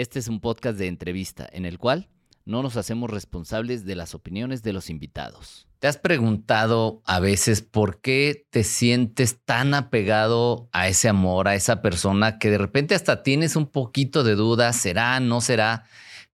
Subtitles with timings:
[0.00, 2.08] Este es un podcast de entrevista en el cual
[2.46, 5.68] no nos hacemos responsables de las opiniones de los invitados.
[5.78, 11.54] ¿Te has preguntado a veces por qué te sientes tan apegado a ese amor, a
[11.54, 15.84] esa persona, que de repente hasta tienes un poquito de duda, será, no será?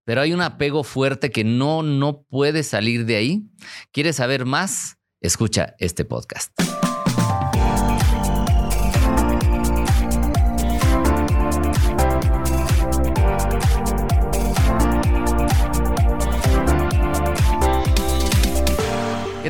[0.05, 3.49] Pero hay un apego fuerte que no, no puede salir de ahí.
[3.91, 4.97] ¿Quieres saber más?
[5.19, 6.53] Escucha este podcast.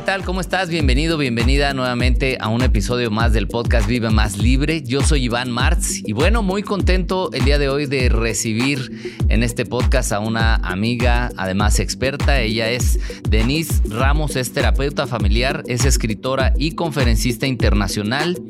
[0.08, 0.24] Tal?
[0.24, 0.70] ¿Cómo estás?
[0.70, 4.82] Bienvenido, bienvenida nuevamente a un episodio más del podcast Vive Más Libre.
[4.82, 9.42] Yo soy Iván Martz y bueno, muy contento el día de hoy de recibir en
[9.42, 12.40] este podcast a una amiga, además experta.
[12.40, 12.98] Ella es
[13.28, 18.40] Denise Ramos, es terapeuta familiar, es escritora y conferencista internacional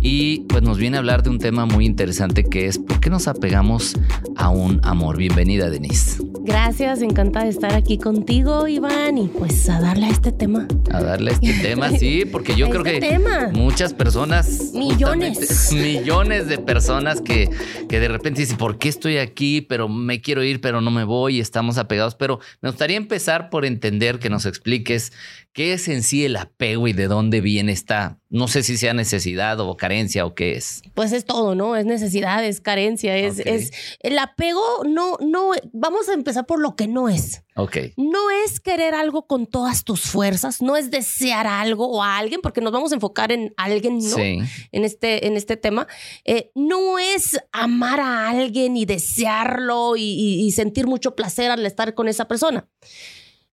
[0.00, 3.10] y pues nos viene a hablar de un tema muy interesante que es ¿por qué
[3.10, 3.94] nos apegamos
[4.36, 5.16] a un amor?
[5.16, 6.22] Bienvenida, Denise.
[6.48, 10.66] Gracias, encantada de estar aquí contigo, Iván, y pues a darle a este tema.
[10.90, 13.50] A darle este tema, sí, porque yo creo Este que tema.
[13.52, 15.72] muchas personas, Millones.
[15.72, 17.48] millones de personas que,
[17.88, 19.60] que de repente dicen, ¿por qué estoy aquí?
[19.62, 22.14] Pero me quiero ir, pero no me voy, y estamos apegados.
[22.14, 25.12] Pero me gustaría empezar por entender que nos expliques
[25.52, 28.92] qué es en sí el apego y de dónde viene esta, no sé si sea
[28.92, 30.82] necesidad o carencia o qué es.
[30.94, 31.76] Pues es todo, ¿no?
[31.76, 36.76] Es necesidad, es carencia, es, es el apego, no, no, vamos a empezar por lo
[36.76, 37.42] que no es.
[37.56, 42.18] Ok, No es querer algo con todas tus fuerzas, no es desear algo o a
[42.18, 44.14] alguien, porque nos vamos a enfocar en alguien, ¿no?
[44.16, 44.38] sí,
[44.72, 45.88] en este, en este tema,
[46.24, 51.64] eh, no es amar a alguien y desearlo y, y- y sentir mucho placer al
[51.66, 52.68] estar con esa persona.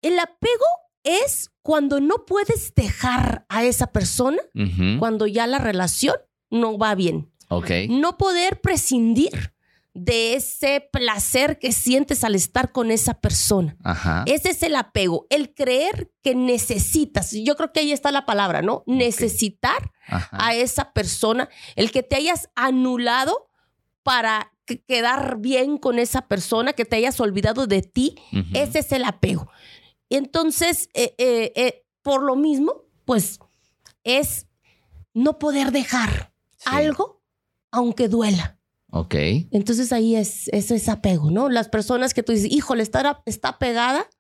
[0.01, 0.65] El apego
[1.05, 4.39] es cuando no puedes dejar a esa persona,
[4.99, 6.15] cuando ya la relación
[6.51, 7.31] no va bien.
[7.49, 9.55] ok, No poder prescindir
[9.93, 13.77] de ese placer que sientes al estar con esa persona.
[13.83, 17.33] ajá, Ese es el apego, el creer que necesitas.
[17.33, 18.85] Yo creo que ahí está la palabra, ¿no?
[18.87, 23.49] Necesitar ajá, a esa persona, el que te hayas anulado
[24.05, 28.15] para que- quedar bien con esa persona, que te hayas olvidado de ti,
[28.55, 29.51] ese es el apego.
[30.11, 33.39] Entonces, eh, eh, eh, por lo mismo, pues
[34.05, 34.47] es
[35.15, 37.23] no poder dejar sí, algo
[37.71, 38.59] aunque duela.
[38.93, 39.15] Ok,
[39.53, 41.49] Entonces ahí es, es ese apego, ¿no?
[41.49, 44.11] Las personas que tú dices, híjole, está, está pegada,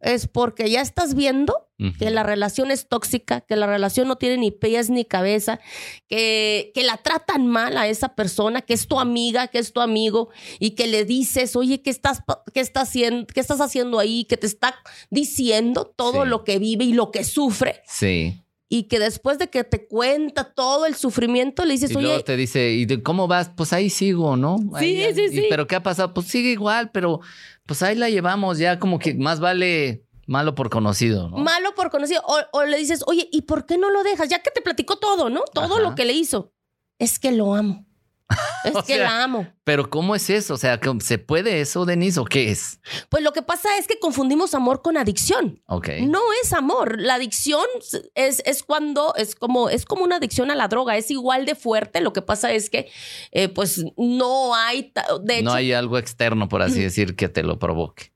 [0.00, 1.54] es porque ya estás viendo
[1.98, 5.60] que la relación es tóxica, que la relación no tiene ni pies ni cabeza,
[6.08, 9.80] que, que la tratan mal a esa persona, que es tu amiga, que es tu
[9.80, 14.24] amigo, y que le dices, oye, ¿qué estás, qué estás, haciendo, qué estás haciendo ahí?
[14.24, 14.74] Que te está
[15.10, 16.28] diciendo todo Sí.
[16.28, 18.42] lo que vive y lo que sufre, sí.
[18.68, 22.22] y que después de que te cuenta todo el sufrimiento, le dices, Y luego oye,
[22.24, 23.50] te dice, ¿y de cómo vas?
[23.56, 24.56] Pues ahí sigo, ¿no?
[24.74, 25.46] Ahí Sí, sí, y- sí.
[25.48, 26.12] Pero ¿qué ha pasado?
[26.12, 27.20] Pues sigue igual, pero
[27.68, 31.36] pues ahí la llevamos, ya como que más vale malo por conocido, ¿no?
[31.36, 34.30] malo por conocido, o, o le dices, oye, ¿y por qué no lo dejas?
[34.30, 35.42] Ya que te platicó todo, ¿no?
[35.52, 35.82] Todo Ajá.
[35.82, 36.54] lo que le hizo.
[36.98, 37.86] Es que lo amo.
[38.64, 39.46] Es O que sea, la amo.
[39.64, 40.54] Pero ¿cómo es eso?
[40.54, 42.80] O sea, ¿cómo- ¿se puede eso, Denise, o qué es?
[43.08, 45.62] Pues lo que pasa es que confundimos amor con adicción.
[45.66, 45.88] Ok.
[46.02, 47.00] No es amor.
[47.00, 47.64] La adicción
[48.14, 50.96] es, es cuando es como, es como una adicción a la droga.
[50.96, 52.00] Es igual de fuerte.
[52.00, 52.90] Lo que pasa es que,
[53.30, 54.92] eh, pues, no hay.
[55.42, 58.12] no hay algo externo, por así decir, que te lo provoque.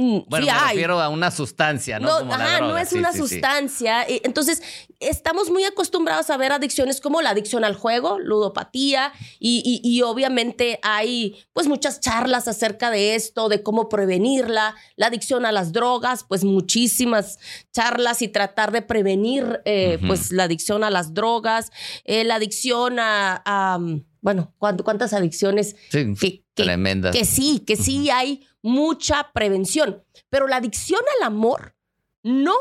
[0.00, 0.68] Mm, Bueno, sí me hay.
[0.68, 2.08] refiero a una sustancia, ¿no?
[2.08, 4.04] No, Como la ajá, no es Sí, una sí, sustancia.
[4.08, 4.62] Entonces,
[5.00, 10.02] estamos muy acostumbrados a ver adicciones como la adicción al juego, ludopatía, y, y- y
[10.02, 15.72] obviamente hay pues muchas charlas acerca de esto, de cómo prevenirla, la adicción a las
[15.72, 17.38] drogas, pues muchísimas
[17.72, 21.70] charlas y tratar de prevenir eh, pues la adicción a las drogas,
[22.04, 23.78] eh, la adicción a, a,
[24.20, 27.14] bueno, ¿cuánto- ¿cuántas adicciones Sí, que, que- tremendas.
[27.16, 31.74] que sí, que sí hay mucha prevención, pero la adicción al amor
[32.22, 32.54] no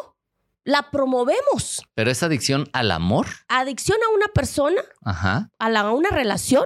[0.63, 1.81] la promovemos.
[1.95, 3.27] Pero es adicción al amor.
[3.47, 5.49] Adicción a una persona, Ajá.
[5.59, 6.65] a, la- a una relación,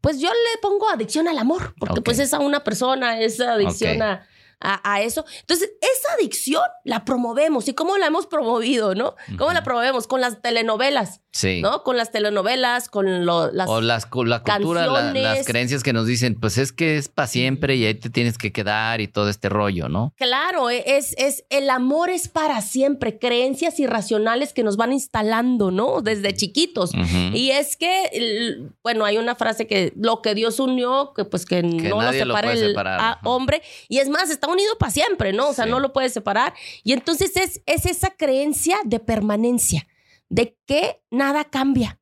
[0.00, 4.00] pues yo le pongo adicción al amor, porque pues es a una persona, es adicción
[4.02, 4.26] a,
[4.60, 5.24] a- a eso.
[5.40, 7.68] Entonces, esa adicción la promovemos.
[7.68, 9.14] ¿Y cómo la hemos promovido, no?
[9.36, 10.06] ¿Cómo la promovemos?
[10.06, 11.60] Con las telenovelas, Sí.
[11.62, 11.84] ¿no?
[11.84, 13.68] Con las telenovelas, con lo- las...
[13.68, 17.28] O las, la cultura, la- las creencias que nos dicen, pues es que es para
[17.28, 20.12] siempre y ahí te tienes que quedar y todo este rollo, ¿no?
[20.16, 25.70] Claro, e, es, es el amor es para siempre, creencias irracionales que nos van instalando,
[25.70, 26.00] ¿no?
[26.02, 26.90] Desde chiquitos.
[27.32, 31.62] Y es que, bueno, hay una frase que lo que Dios unió, que pues que,
[31.62, 33.62] no lo puede el a- hombre.
[33.88, 35.50] Y es más, está unido para siempre, ¿no?
[35.50, 35.70] O sea, Sí.
[35.70, 36.54] no lo puede separar.
[36.82, 39.86] Y entonces es, es esa creencia de permanencia,
[40.28, 42.00] de que nada cambia.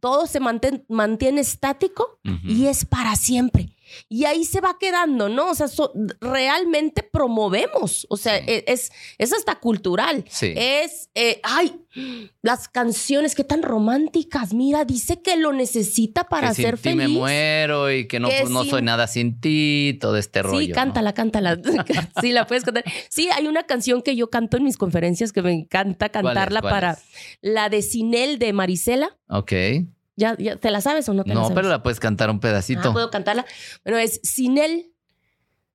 [0.00, 3.73] Todo se mantén- mantiene estático y es para siempre.
[4.08, 5.50] Y ahí se va quedando, ¿no?
[5.50, 8.06] O sea, so- realmente promovemos.
[8.10, 8.44] O sea, Sí.
[8.46, 10.24] e- es, es hasta cultural.
[10.28, 10.52] Sí.
[10.56, 11.80] Es, eh, ay,
[12.42, 14.52] las canciones, qué tan románticas.
[14.52, 16.96] Mira, dice que lo necesita para que sin ser ti feliz.
[16.96, 20.42] me muero y que no, Que pues, no sin- soy nada sin ti, todo este
[20.42, 20.60] rollo.
[20.60, 20.74] Sí, ¿no?
[20.74, 21.58] cántala, cántala.
[22.20, 22.84] sí, la puedes cantar.
[23.08, 26.28] Sí, hay una canción que yo canto en mis conferencias que me encanta ¿Cuál es?
[26.28, 26.98] cantarla ¿Cuál para es?
[27.42, 29.16] la de Sinel de Marisela.
[29.28, 29.52] Ok.
[30.16, 31.54] ¿Ya, ya te la sabes o no te la No, sabes?
[31.56, 32.90] pero la puedes cantar un pedacito.
[32.90, 33.44] Ah, puedo cantarla.
[33.84, 34.90] Bueno, es sin él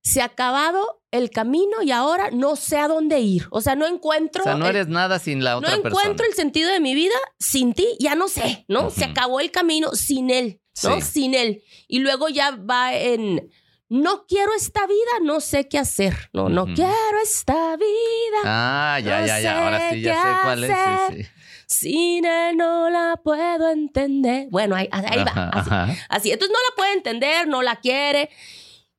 [0.02, 3.46] se ha acabado el camino y ahora no sé a dónde ir.
[3.50, 4.40] O sea, no encuentro.
[4.42, 6.24] o sea, no el- eres nada sin la no otra encuentro persona.
[6.28, 8.88] el sentido de mi vida sin ti, ya no sé, ¿no?
[8.90, 11.00] Se acabó el camino sin él, ¿no?
[11.02, 11.02] Sí.
[11.02, 11.62] Sin él.
[11.86, 13.50] Y luego ya va en
[13.90, 16.30] no quiero esta vida, no sé qué hacer.
[16.32, 18.40] No, quiero esta vida.
[18.44, 19.64] Ah, ya, No ya, ya.
[19.64, 20.70] Ahora sí, ya sé cuál es.
[20.70, 21.28] Sí, sí.
[21.66, 24.46] Sin él no la puedo entender.
[24.50, 25.30] Bueno, ahí, ahí va.
[25.32, 25.70] Ajá, así.
[25.70, 25.96] ajá.
[26.08, 28.30] Así, entonces no la puede entender, no la quiere.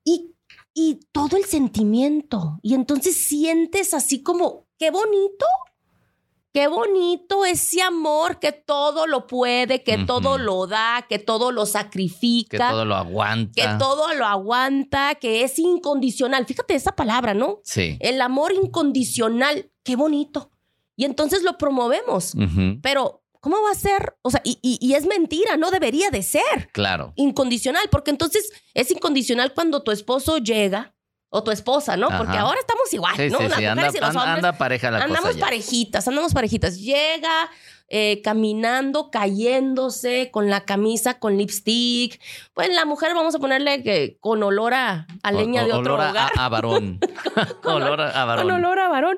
[0.03, 0.35] Y,
[0.73, 2.59] y todo el sentimiento.
[2.61, 5.45] Y entonces sientes así como, qué bonito,
[6.53, 11.63] qué bonito ese amor que todo lo puede, que todo lo da, que todo lo
[11.65, 13.51] Que sacrifica, todo lo aguanta.
[13.55, 16.45] que todo lo aguanta, que es incondicional.
[16.45, 17.59] Fíjate esa palabra, ¿no?
[17.63, 17.97] Sí.
[18.01, 20.51] El amor incondicional, qué bonito.
[20.95, 22.33] Y entonces lo promovemos.
[22.83, 24.15] Pero, ¿cómo va a ser?
[24.21, 27.13] O sea, y, y- y es mentira, no debería de ser Claro.
[27.15, 30.93] incondicional, porque entonces es incondicional cuando tu esposo llega
[31.33, 32.09] o tu esposa, ¿no?
[32.17, 33.37] Porque ahora estamos igual, Sí, ¿no?
[33.39, 33.61] sí, Las sí.
[33.63, 36.77] mujeres Anda, y los hombres anda pareja la andamos cosa parejitas, andamos parejitas.
[36.77, 37.49] Llega
[37.87, 42.21] eh, caminando, cayéndose, con la camisa, con lipstick.
[42.53, 45.95] Pues la mujer vamos a ponerle que con olor a, a leña O- de otro
[45.95, 46.31] olor a- hogar.
[46.37, 46.99] A, a varón.
[47.63, 48.45] olor a, a varón.
[48.45, 49.17] Con olor a varón.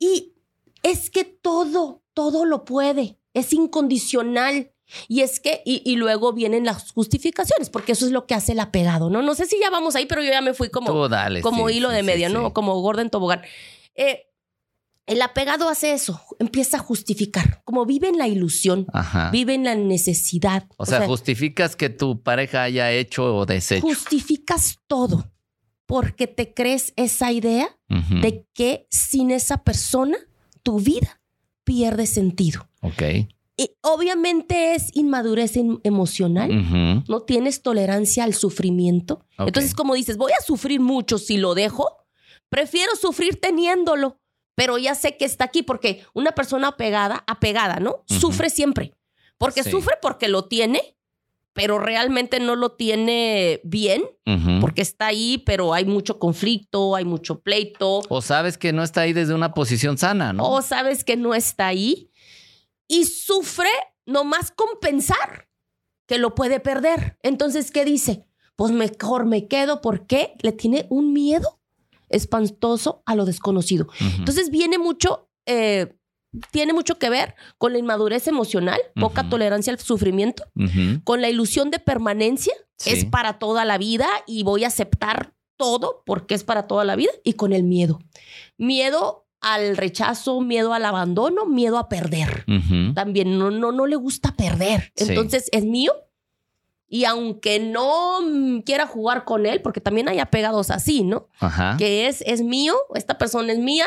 [0.00, 0.32] Y
[0.82, 3.18] es que todo, todo lo puede.
[3.34, 4.71] Es incondicional.
[5.08, 8.52] Y es que, y, y luego vienen las justificaciones, porque eso es lo que hace
[8.52, 9.22] el apegado, ¿no?
[9.22, 11.40] No sé si ya vamos ahí, pero yo ya me fui como, dale.
[11.40, 12.34] como sí, hilo sí, de media, sí.
[12.34, 12.52] ¿no?
[12.52, 13.42] Como Gordon Tobogán.
[13.94, 14.26] Eh,
[15.06, 17.62] el apegado hace eso, empieza a justificar.
[17.64, 19.30] Como vive en la ilusión, Ajá.
[19.30, 20.66] vive en la necesidad.
[20.76, 23.82] O sea, justificas que tu pareja haya hecho o deshecho.
[23.82, 25.30] justificas todo
[25.86, 30.16] porque te crees esa idea de que sin esa persona
[30.62, 31.20] tu vida
[31.64, 32.68] pierde sentido.
[32.80, 33.02] Ok.
[33.56, 37.04] Y obviamente es inmadurez em- emocional.
[37.08, 39.24] No tienes tolerancia al sufrimiento.
[39.38, 41.86] Entonces, como dices, voy a sufrir mucho si lo dejo.
[42.48, 44.18] Prefiero sufrir teniéndolo,
[44.54, 48.04] pero ya sé que está aquí porque una persona apegada, apegada, ¿no?
[48.06, 48.92] Sufre siempre.
[49.38, 49.70] Porque Sí.
[49.70, 50.96] sufre porque lo tiene,
[51.54, 54.02] pero realmente no lo tiene bien
[54.60, 59.02] porque está ahí, pero hay mucho conflicto, hay mucho pleito, O sabes que no está
[59.02, 60.48] ahí desde una posición sana, ¿no?
[60.48, 62.08] o sabes que no está ahí
[62.92, 63.68] y sufre
[64.06, 65.48] nomás compensar
[66.06, 67.18] que lo puede perder.
[67.22, 68.26] Entonces, ¿qué dice?
[68.56, 71.60] Pues mejor me quedo porque le tiene un miedo
[72.08, 73.86] espantoso a lo desconocido.
[73.86, 74.16] Ujú.
[74.18, 75.96] Entonces viene mucho, eh,
[76.50, 80.44] tiene mucho que ver con la inmadurez emocional, poca tolerancia al sufrimiento,
[81.04, 82.90] con la ilusión de permanencia, Sí.
[82.90, 86.96] es para toda la vida y voy a aceptar todo porque es para toda la
[86.96, 88.00] vida, y con el miedo.
[88.58, 92.46] Miedo al rechazo, miedo al abandono, miedo a perder.
[92.94, 94.92] También no, no, no le gusta perder.
[94.96, 95.06] Sí.
[95.08, 95.92] Entonces es mío.
[96.88, 98.18] Y aunque no
[98.64, 101.28] quiera jugar con él, porque también hay apegados así, ¿no?
[101.40, 101.76] Ajá.
[101.78, 103.86] Que es, es mío, esta persona es mía,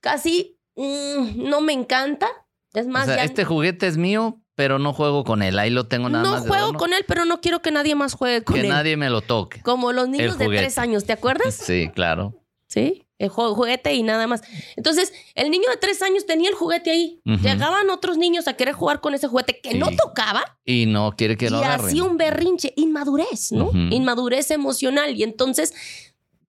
[0.00, 2.28] casi mm, no me encanta.
[2.74, 5.58] Es O más, sea, ya este juguete es mío, pero no juego con él.
[5.60, 6.42] Ahí lo tengo nada no más.
[6.44, 8.68] de juego con él, pero no quiero que nadie más juegue con Que él.
[8.68, 9.62] nadie me lo toque.
[9.62, 11.54] Como los niños de tres años, ¿te acuerdas?
[11.54, 12.34] Sí, claro.
[12.66, 14.42] Sí, el ju- juguete y nada más.
[14.76, 17.20] Entonces, el niño de tres años tenía el juguete ahí.
[17.24, 21.36] Llegaban otros niños a querer jugar con ese juguete que no tocaba Y no quiere
[21.36, 21.86] que y lo agarren.
[21.86, 23.70] hacía un berrinche, inmadurez, ¿no?
[23.72, 25.16] Inmadurez emocional.
[25.16, 25.72] Y entonces,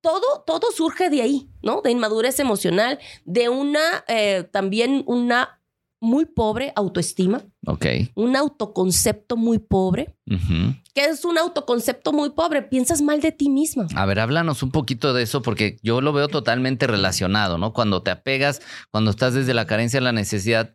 [0.02, 1.82] todo, todo surge de ahí, ¿no?
[1.82, 5.60] De inmadurez emocional, de una, eh, también una
[6.00, 7.86] muy pobre autoestima, Ok.
[8.16, 10.16] un autoconcepto muy pobre.
[10.26, 10.74] Ujú.
[10.94, 12.62] ¿Qué es un autoconcepto muy pobre?
[12.64, 13.88] Piensas mal de ti misma.
[13.96, 17.72] A ver, háblanos un poquito de eso porque yo lo veo totalmente relacionado, ¿no?
[17.72, 20.74] Cuando te apegas, cuando estás desde la carencia a la necesidad,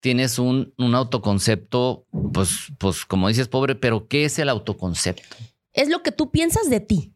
[0.00, 5.36] tienes un, un autoconcepto, pues, pues como dices, pobre, pero ¿qué es el autoconcepto?
[5.76, 7.12] Es lo que tú piensas de ti.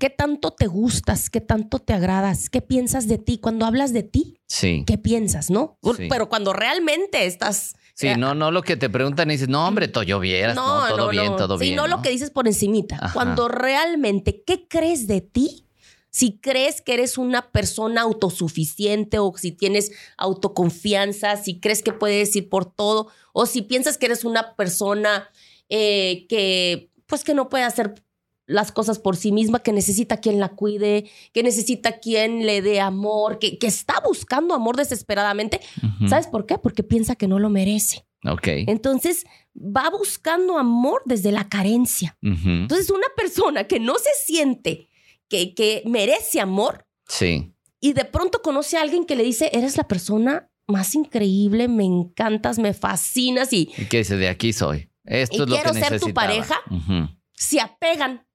[0.00, 1.30] ¿Qué tanto te gustas?
[1.30, 2.50] ¿Qué tanto te agradas?
[2.50, 3.38] ¿Qué piensas de ti?
[3.38, 4.82] Cuando hablas de ti, Sí.
[4.84, 5.78] ¿qué piensas, no?
[5.96, 6.08] Sí.
[6.10, 7.76] Pero cuando realmente estás...
[7.94, 10.56] Sí, eh, no, no lo que te preguntan y dices, no, hombre, todo yo vieras,
[10.56, 11.76] no, todo bien, todo sí, bien.
[11.76, 12.96] no, lo que dices por encimita.
[12.96, 13.12] Ajá.
[13.14, 15.66] Cuando realmente, ¿qué crees de ti?
[16.10, 22.34] Si crees que eres una persona autosuficiente o si tienes autoconfianza, si crees que puedes
[22.34, 25.28] ir por todo o si piensas que eres una persona
[25.68, 28.02] eh, que pues que no puede hacer
[28.46, 32.80] las cosas por sí misma, que necesita quien la cuide, que necesita quien le dé
[32.80, 35.60] amor, que, que está buscando amor desesperadamente.
[36.08, 36.56] ¿Sabes por qué?
[36.58, 38.06] Porque piensa que no lo merece.
[38.28, 38.48] Ok.
[38.66, 39.24] Entonces
[39.56, 42.16] va buscando amor desde la carencia.
[42.22, 44.88] Entonces una persona que no se siente
[45.28, 47.52] que, que merece amor Sí.
[47.80, 51.84] y de pronto conoce a alguien que le dice, eres la persona más increíble, me
[51.84, 54.16] encantas, me fascinas y ¿Y qué dice?
[54.16, 54.89] De aquí soy.
[55.10, 56.56] Esto Y es lo quiero que ser tu pareja.
[56.70, 57.08] Ujú.
[57.34, 58.26] se apegan.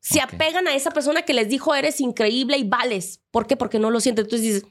[0.00, 3.20] Se apegan a esa persona que les dijo eres increíble y vales.
[3.30, 3.56] ¿Por qué?
[3.56, 4.24] Porque no lo sienten.
[4.26, 4.64] Entonces dices,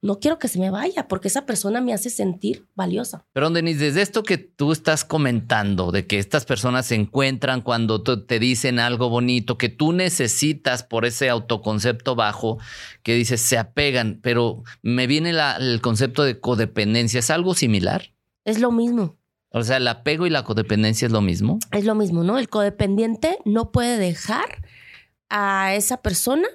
[0.00, 3.24] no quiero que se me vaya porque esa persona me hace sentir valiosa.
[3.32, 8.02] Pero Denise, desde esto que tú estás comentando, de que estas personas se encuentran cuando
[8.02, 12.58] te dicen algo bonito, que tú necesitas por ese autoconcepto bajo,
[13.04, 17.20] que dices, se apegan, pero me viene la- el concepto de codependencia.
[17.20, 18.14] ¿Es algo similar?
[18.44, 19.18] Es lo mismo.
[19.52, 21.58] O sea, el apego y la codependencia es lo mismo.
[21.72, 22.38] Es lo mismo, ¿no?
[22.38, 24.62] El codependiente no puede dejar
[25.28, 26.48] a esa persona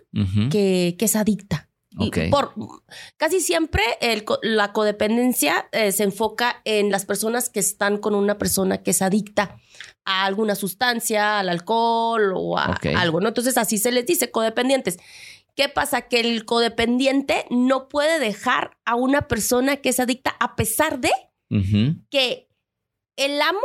[0.51, 1.69] que, que es adicta.
[1.99, 2.17] Y Ok.
[2.29, 2.53] por,
[3.17, 8.37] casi siempre el la codependencia eh, se enfoca en las personas que están con una
[8.37, 9.57] persona que es adicta
[10.05, 13.29] a alguna sustancia, al alcohol o a algo, ¿no?
[13.29, 14.99] Entonces así se les dice codependientes.
[15.55, 16.03] ¿Qué pasa?
[16.03, 21.09] Que el codependiente no puede dejar a una persona que es adicta a pesar de
[22.11, 22.46] que
[23.17, 23.59] el amo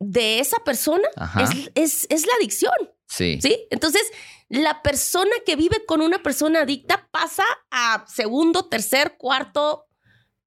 [0.00, 1.06] de esa persona
[1.40, 2.72] es, es, es la adicción.
[3.06, 3.38] Sí.
[3.40, 3.66] ¿Sí?
[3.70, 4.02] Entonces,
[4.48, 9.86] la persona que vive con una persona adicta pasa a segundo, tercer, cuarto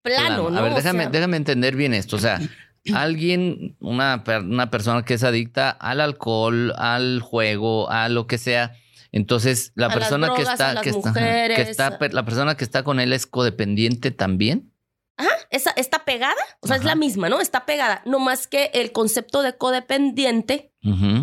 [0.01, 0.49] plano, Plano.
[0.49, 0.57] ¿no?
[0.57, 2.15] A ver, O déjame, sea, déjame entender bien esto.
[2.15, 2.39] O sea,
[2.95, 8.75] alguien, una, una persona que es adicta al alcohol, al juego, a lo que sea.
[9.11, 13.27] Entonces, la persona que está, que está, que la persona que está con él es
[13.27, 14.70] codependiente también.
[15.49, 17.39] Esa, está pegada, o sea, es la misma, ¿no?
[17.41, 18.01] Está pegada.
[18.05, 20.73] No más que el concepto de codependiente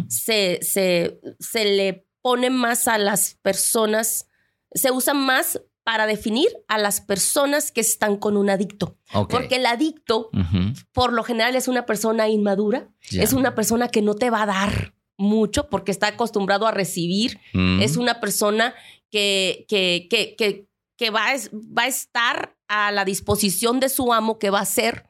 [0.08, 4.28] se, se, se le pone más a las personas,
[4.72, 8.98] se usa más para definir a las personas que están con un adicto.
[9.30, 10.30] Porque el adicto,
[10.92, 14.46] por lo general, es una persona inmadura, es una persona que no te va a
[14.46, 17.80] dar mucho porque está acostumbrado a recibir, Mm.
[17.80, 18.74] es una persona
[19.10, 20.67] que, que, que, que,
[20.98, 24.66] que va, a, va a estar a la disposición de su amo, que va a
[24.66, 25.08] ser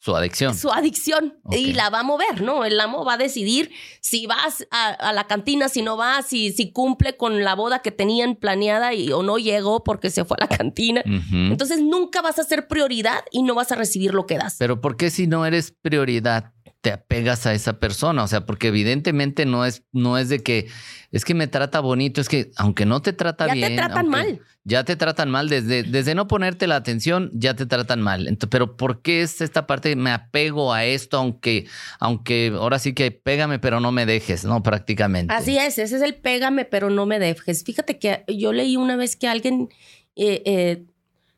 [0.00, 0.54] Su adicción.
[0.54, 2.64] su adicción y la va a mover, ¿no?
[2.64, 6.52] El amo va a decidir si vas a, a la cantina, si no vas, si,
[6.52, 10.36] si cumple con la boda que tenían planeada y, o no llegó porque se fue
[10.40, 11.02] a la cantina.
[11.32, 14.56] Entonces nunca vas a ser prioridad y no vas a recibir lo que das.
[14.58, 18.22] Pero ¿por qué si no eres prioridad te apegas a esa persona?
[18.22, 20.68] O sea, porque evidentemente no es, no es de que
[21.10, 23.70] es que me trata bonito, es que aunque no te trata ya bien.
[23.70, 24.40] te tratan mal.
[24.64, 28.36] Ya te tratan mal, desde, desde no ponerte la atención, ya te tratan mal.
[28.50, 29.96] Pero ¿por qué es esta parte?
[29.96, 31.66] Me apego a esto, aunque,
[31.98, 34.62] aunque ahora sí que pégame, pero no me dejes, ¿no?
[34.62, 35.32] Prácticamente.
[35.32, 37.64] Así es, ese es el pégame, pero no me dejes.
[37.64, 39.70] Fíjate que yo leí una vez que alguien
[40.16, 40.84] eh, eh,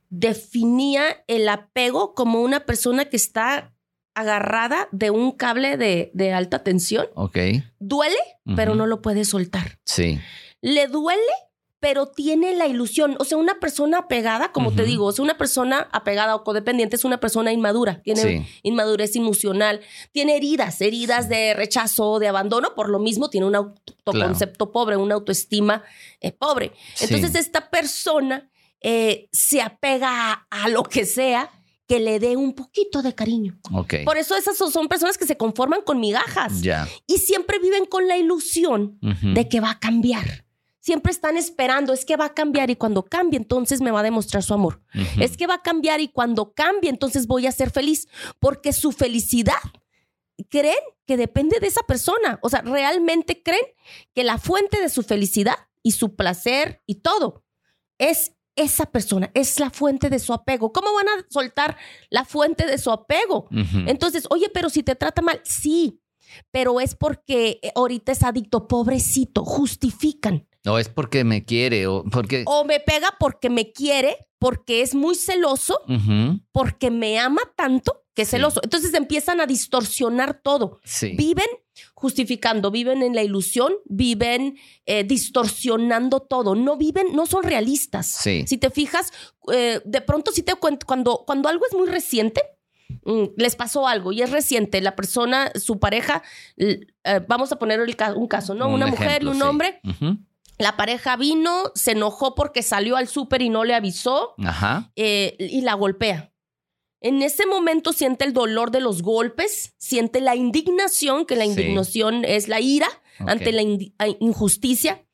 [0.08, 3.72] definía el apego como una persona que está
[4.14, 7.06] agarrada de un cable de, de alta tensión.
[7.14, 7.38] Ok.
[7.78, 8.16] Duele,
[8.56, 9.78] pero no lo puede soltar.
[9.84, 10.18] Sí.
[10.60, 11.20] Le duele,
[11.78, 13.16] pero tiene la ilusión.
[13.20, 16.96] O sea, una persona apegada, como te digo, o sea, una persona apegada o codependiente
[16.96, 18.02] es una persona inmadura.
[18.02, 18.46] Tiene Sí.
[18.62, 19.80] inmadurez emocional,
[20.12, 25.14] tiene heridas, heridas de rechazo, de abandono, por lo mismo tiene un autoconcepto pobre, una
[25.14, 25.82] autoestima
[26.20, 26.72] eh, pobre.
[26.94, 27.06] Sí.
[27.08, 28.50] Entonces esta persona
[28.82, 31.50] eh, se apega a, a lo que sea
[31.90, 33.58] que le dé un poquito de cariño.
[34.04, 36.86] Por eso esas son, son personas que se conforman con migajas Ya.
[37.08, 38.96] y siempre viven con la ilusión
[39.34, 40.46] de que va a cambiar.
[40.78, 44.02] Siempre están esperando, es que va a cambiar y cuando cambie entonces me va a
[44.04, 44.80] demostrar su amor.
[45.18, 48.06] Es que va a cambiar y cuando cambie, entonces voy a ser feliz.
[48.38, 49.58] Porque su felicidad,
[50.48, 52.38] creen que depende de esa persona.
[52.40, 53.66] O sea, realmente creen
[54.14, 57.42] que la fuente de su felicidad y su placer y todo
[57.98, 60.72] es esa persona, es la fuente de su apego.
[60.72, 61.76] ¿Cómo van a soltar
[62.10, 63.48] la fuente de su apego?
[63.86, 66.00] Entonces, oye, pero si te trata mal, sí,
[66.50, 70.46] pero es porque eh, ahorita es adicto, pobrecito, justifican.
[70.66, 72.44] O es porque me quiere, o porque.
[72.46, 75.80] O me pega porque me quiere, porque es muy celoso,
[76.52, 78.36] porque me ama tanto que es Sí.
[78.36, 78.60] celoso.
[78.62, 80.80] Entonces empiezan a distorsionar todo.
[80.84, 81.14] Sí.
[81.16, 81.46] Viven
[81.94, 86.54] justificando, viven en la ilusión, viven eh, distorsionando todo.
[86.54, 88.06] No viven, no son realistas.
[88.06, 88.44] Sí.
[88.46, 89.12] Si te fijas,
[89.52, 92.42] eh, de pronto si te cuento, cuando, cuando algo es muy reciente,
[93.04, 96.22] mm, les pasó algo y es reciente, la persona, su pareja,
[96.56, 96.80] eh,
[97.28, 97.80] vamos a poner
[98.16, 98.68] un caso, ¿no?
[98.68, 99.42] Un Una mujer y un sí.
[99.42, 99.80] hombre,
[100.58, 104.92] la pareja vino, se enojó porque salió al súper y no le avisó Ajá.
[104.96, 106.29] eh, y la golpea.
[107.02, 111.50] En ese momento siente el dolor de los golpes, siente la indignación, que la Sí.
[111.50, 112.88] indignación es la ira
[113.20, 113.62] ante la
[114.20, 115.04] injusticia.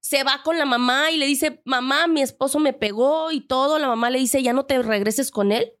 [0.00, 3.78] Se va con la mamá y le dice, mamá, mi esposo me pegó y todo.
[3.80, 5.72] La mamá le dice, ya no te regreses con él.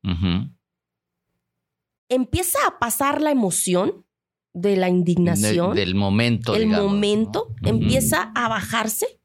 [2.08, 4.04] Empieza a pasar la emoción
[4.52, 5.74] de la indignación.
[5.74, 6.54] De- del momento.
[6.56, 9.20] el digamos, momento empieza a bajarse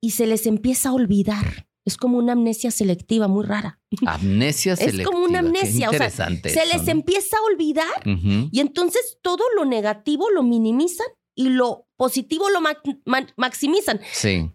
[0.00, 1.67] y se les empieza a olvidar.
[1.88, 3.80] Es como una amnesia selectiva muy rara.
[4.06, 5.10] Amnesia Es selectiva.
[5.10, 6.90] como una Qué amnesia, o sea, interesante Se les ¿no?
[6.92, 12.80] empieza a olvidar y entonces todo lo negativo lo minimizan y lo positivo lo ma-
[13.06, 14.00] ma- maximizan.
[14.12, 14.50] Sí.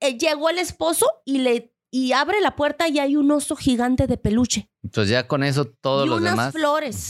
[0.00, 4.06] Eh, llegó el esposo y le y abre la puerta y hay un oso gigante
[4.06, 6.52] de peluche Entonces ya con eso todos y los unas demás.
[6.54, 7.08] flores.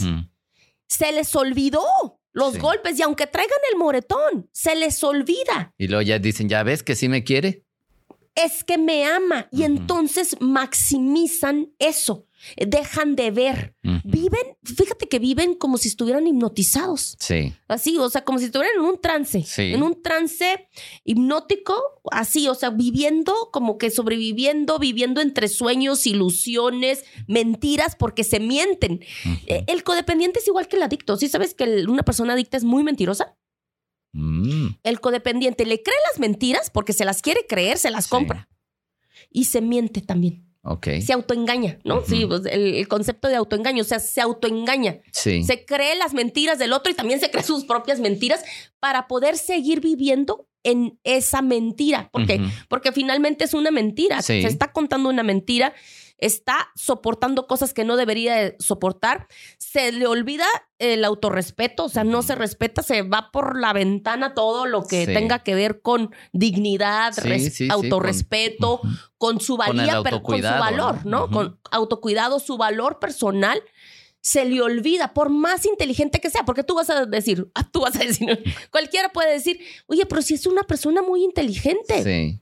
[0.89, 1.85] Se les olvidó
[2.33, 2.59] los Sí.
[2.61, 5.73] golpes y aunque traigan el moretón, se les olvida.
[5.79, 7.65] Y luego ya dicen, ya ves que sí me quiere.
[8.35, 15.55] Es que me ama y entonces maximizan eso, dejan de ver, viven, fíjate que viven
[15.55, 17.53] como si estuvieran hipnotizados, Sí.
[17.69, 19.75] así, o sea, como si estuvieran en un trance, Sí.
[19.75, 20.69] en un trance
[21.05, 21.75] hipnótico,
[22.11, 29.01] así, o sea, viviendo como que sobreviviendo, viviendo entre sueños, ilusiones, mentiras, porque se mienten.
[29.47, 32.65] Eh, El codependiente es igual que el adicto, ¿sí sabes que una persona adicta es
[32.65, 33.37] muy mentirosa?
[34.13, 34.69] Mm.
[34.83, 38.11] El codependiente le cree las mentiras porque se las quiere creer, se las Sí.
[38.11, 38.49] compra.
[39.31, 40.47] Y se miente también.
[40.63, 40.89] Ok.
[41.05, 42.05] Se autoengaña, ¿no?
[42.05, 45.01] Sí, pues, el, el concepto de autoengaño, o sea, se autoengaña.
[45.13, 45.43] Sí.
[45.45, 48.43] Se cree las mentiras del otro y también se cree sus propias mentiras
[48.79, 52.11] para poder seguir viviendo en esa mentira.
[52.13, 52.41] ¿Por qué?
[52.69, 54.21] Porque finalmente es una mentira.
[54.21, 54.43] Sí.
[54.43, 55.73] Se está contando una mentira,
[56.21, 59.27] está soportando cosas que no debería de soportar.
[59.59, 60.47] Se le olvida
[60.79, 65.07] el autorrespeto, o sea, no se respeta, se va por la ventana todo lo que
[65.07, 65.13] Sí.
[65.15, 68.81] tenga que ver con dignidad, Sí, res- sí, sí, autorrespeto,
[69.19, 71.11] con su Con valía, pero con su valor, ¿no?
[71.21, 71.25] ¿no?
[71.25, 71.33] Ujú.
[71.35, 73.63] Con autocuidado, su valor personal.
[74.23, 77.97] Se le olvida, por más inteligente que sea, porque tú vas a decir, tú vas
[77.97, 82.41] a decir, cualquiera puede decir, oye, pero si es una persona muy inteligente, Sí.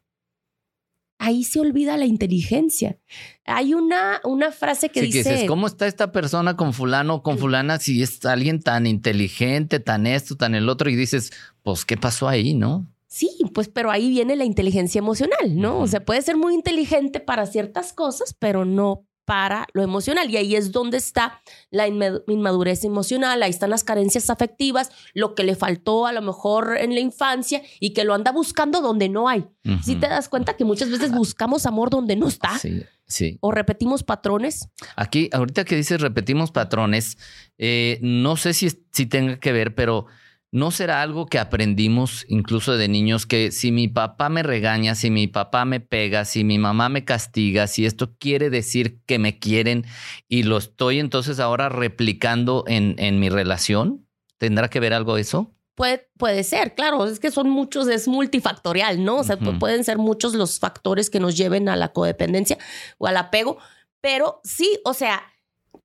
[1.19, 2.99] Ahí se olvida la inteligencia.
[3.45, 7.17] Hay una, una frase que Sí, que dice, dices, ¿cómo está esta persona con fulano
[7.17, 10.91] o con fulana si es alguien tan inteligente, tan esto, tan el otro?
[10.91, 12.87] Y dices, pues, ¿qué pasó ahí, no?
[13.09, 15.81] sí, pues, pero ahí viene la inteligencia emocional, ¿no?
[15.81, 20.31] O sea, puede ser muy inteligente para ciertas cosas, pero no para lo emocional.
[20.31, 25.35] Y ahí es donde está la inma- inmadurez emocional, ahí están las carencias afectivas, lo
[25.35, 29.11] que le faltó a lo mejor en la infancia y que lo anda buscando donde
[29.11, 29.45] no hay.
[29.85, 30.01] Si Ujú.
[30.01, 33.37] te das cuenta que muchas veces buscamos amor donde no está Sí, sí.
[33.43, 34.71] o repetimos patrones.
[34.97, 37.19] Aquí, ahorita que dices repetimos patrones,
[37.59, 40.07] eh, no sé si, si tenga que ver, pero
[40.51, 45.11] ¿no será algo que aprendimos incluso de niños que si mi papá me regaña, si
[45.11, 49.39] mi papá me pega, si mi mamá me castiga, si esto quiere decir que me
[49.39, 49.85] quieren
[50.29, 54.07] y lo estoy entonces ahora replicando en, en mi relación?
[54.39, 55.53] ¿Tendrá que ver algo eso?
[55.75, 59.19] Puede, puede ser, claro, es que son muchos, es multifactorial, ¿no?
[59.19, 62.59] O sea, pueden ser muchos los factores que nos lleven a la codependencia
[62.99, 63.59] o al apego,
[64.01, 65.23] pero sí, o sea,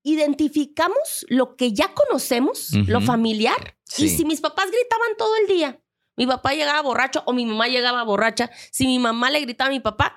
[0.02, 3.06] identificamos lo que ya conocemos, lo Ujú.
[3.98, 5.80] Y si mis papás gritaban todo el día,
[6.16, 9.74] mi papá llegaba borracho o mi mamá llegaba borracha, si mi mamá le gritaba a
[9.74, 10.16] mi papá,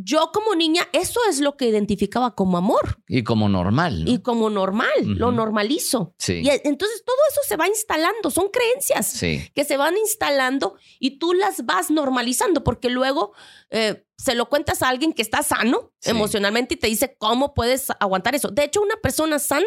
[0.00, 4.04] yo como niña, eso es lo que identificaba como amor Y como normal.
[4.04, 4.10] ¿no?
[4.12, 6.14] y como normal, lo normalizo.
[6.18, 6.34] sí.
[6.44, 9.50] Y entonces todo eso se va instalando, son creencias Sí.
[9.56, 13.32] que se van instalando y tú las vas normalizando porque luego
[13.70, 16.10] eh, se lo cuentas a alguien que está sano Sí.
[16.10, 18.50] emocionalmente y te dice cómo puedes aguantar eso.
[18.50, 19.66] De hecho, una persona sana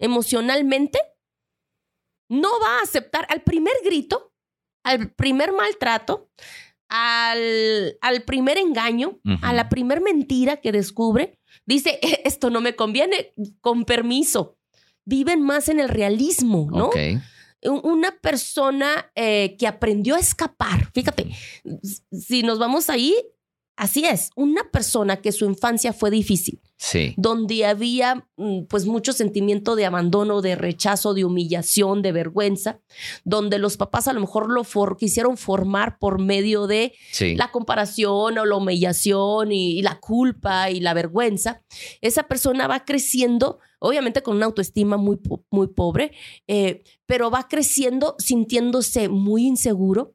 [0.00, 0.98] emocionalmente
[2.30, 4.32] no va a aceptar al primer grito,
[4.84, 6.30] al primer maltrato,
[6.88, 11.38] al, al primer engaño, a la primer mentira que descubre.
[11.66, 14.56] Dice, "Eh, esto no me conviene, con permiso.
[15.04, 16.86] Viven más en el realismo, ¿no?
[16.86, 16.96] Ok.
[17.62, 20.90] un- una persona eh, que aprendió a escapar.
[20.94, 21.28] Fíjate,
[22.10, 23.14] si nos vamos ahí,
[23.80, 27.14] así es, una persona que su infancia fue difícil, Sí.
[27.16, 32.80] donde había mm, pues mucho sentimiento de abandono, de rechazo, de humillación, de vergüenza,
[33.24, 37.34] donde los papás a lo mejor lo for- quisieron formar por medio de Sí.
[37.36, 41.62] la comparación o la humillación y, y la culpa y la vergüenza,
[42.00, 45.18] esa persona va creciendo, obviamente con una autoestima muy,
[45.50, 46.12] muy pobre,
[46.46, 50.14] eh, pero va creciendo sintiéndose muy inseguro,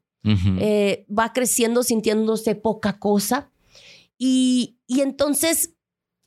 [0.58, 3.50] eh, va creciendo sintiéndose poca cosa.
[4.18, 5.74] Y, y entonces,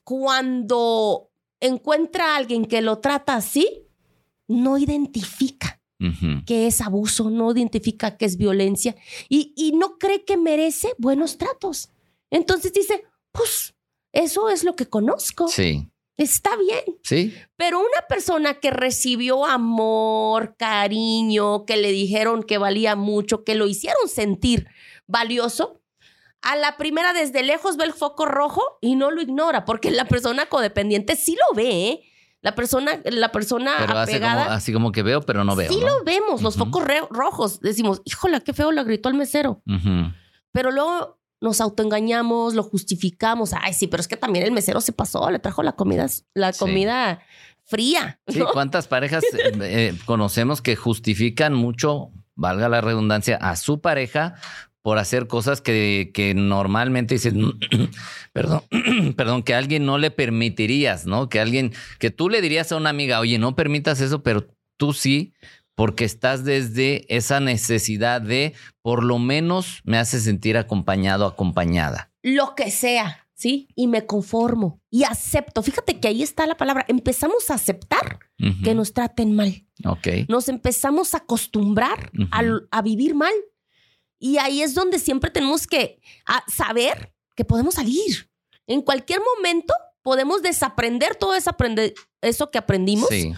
[0.04, 3.86] cuando encuentra a alguien que lo trata así,
[4.47, 5.75] no identifica
[6.45, 8.95] que es abuso, no identifica que es violencia
[9.28, 11.89] y, y no cree que merece buenos tratos.
[12.32, 13.75] Entonces dice, pues
[14.13, 15.89] eso es lo que conozco, Sí.
[16.19, 16.99] Está bien.
[17.02, 17.34] Sí.
[17.56, 23.67] Pero una persona que recibió amor, cariño, que le dijeron que valía mucho, que lo
[23.67, 24.67] hicieron sentir
[25.08, 25.78] valioso,
[26.41, 30.06] a la primera desde lejos ve el foco rojo y no lo ignora, porque la
[30.06, 32.02] persona codependiente sí lo ve, ¿eh?
[32.41, 34.54] La persona, la persona Pero como, apegada.
[34.56, 35.69] así como que veo, pero no veo.
[35.69, 35.88] sí ¿no?
[35.88, 37.60] lo vemos, los focos rojos.
[37.60, 39.62] Decimos, híjole, qué feo le gritó al mesero.
[40.54, 43.52] Pero luego nos autoengañamos, lo justificamos.
[43.60, 46.54] Ay, sí, pero es que también el mesero se pasó, le trajo la comida, la
[46.54, 46.60] Sí.
[46.60, 47.21] comida
[47.65, 48.19] fría.
[48.28, 48.41] Sí.
[48.54, 54.36] ¿cuántas parejas eh, eh, conocemos que justifican mucho, valga la redundancia, a su pareja
[54.81, 57.53] por hacer cosas que, que normalmente dicen,
[58.33, 58.61] perdón,
[59.15, 61.29] perdón, que a alguien no le permitirías, ¿no?
[61.29, 64.93] Que alguien, que tú le dirías a una amiga, oye, no permitas eso, pero tú
[64.93, 65.33] sí,
[65.75, 72.11] porque estás desde esa necesidad de, por lo menos me hace sentir acompañado, acompañada.
[72.21, 73.69] Lo que sea, ¿sí?
[73.75, 75.63] Y me conformo y acepto.
[75.63, 76.83] Fíjate que ahí está la palabra.
[76.89, 78.19] Empezamos a aceptar
[78.63, 79.65] que nos traten mal.
[79.85, 80.07] Ok.
[80.27, 83.31] Nos empezamos a acostumbrar al- a, vivir mal.
[84.19, 88.29] Y ahí es donde siempre tenemos que a- saber que podemos salir.
[88.67, 93.34] En cualquier momento podemos desaprender todo eso, que aprendimos, Sí.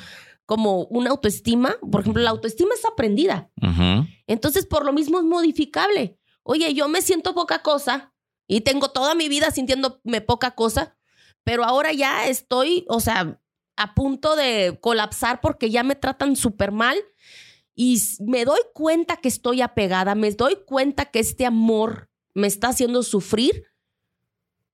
[0.45, 1.75] como una autoestima.
[1.91, 3.49] Por ejemplo, la autoestima es aprendida.
[3.61, 4.07] Ujú.
[4.27, 6.17] Entonces, por lo mismo es modificable.
[6.43, 8.13] Oye, yo me siento poca cosa
[8.47, 10.97] y tengo toda mi vida sintiéndome poca cosa,
[11.43, 13.39] pero ahora ya estoy, o sea,
[13.77, 16.97] a punto de colapsar porque ya me tratan súper mal
[17.83, 22.67] y me doy cuenta que estoy apegada, me doy cuenta que este amor me está
[22.67, 23.65] haciendo sufrir.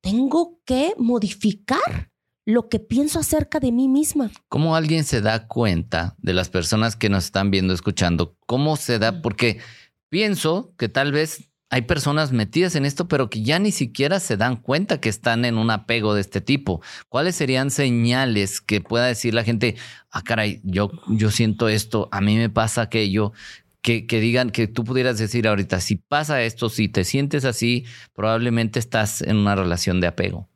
[0.01, 2.11] Tengo que modificar
[2.43, 4.29] lo que pienso acerca de mí misma.
[4.49, 8.35] ¿Cómo alguien se da cuenta de las personas que nos están viendo, escuchando?
[8.45, 9.21] ¿Cómo se da?
[9.21, 9.61] Porque
[10.09, 14.37] pienso que tal vez hay personas metidas en esto, pero que ya ni siquiera se
[14.37, 16.81] dan cuenta que están en un apego de este tipo.
[17.09, 19.75] ¿Cuáles serían señales que pueda decir la gente,
[20.11, 23.33] ah, caray, yo, yo siento esto, a mí me pasa aquello?
[23.81, 27.85] Que, que digan que tú pudieras decir ahorita, si pasa esto, si te sientes así,
[28.13, 30.49] probablemente estás en una relación de apego.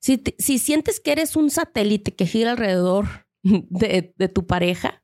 [0.00, 5.02] Si, si sientes que eres un satélite que gira alrededor de, tu pareja.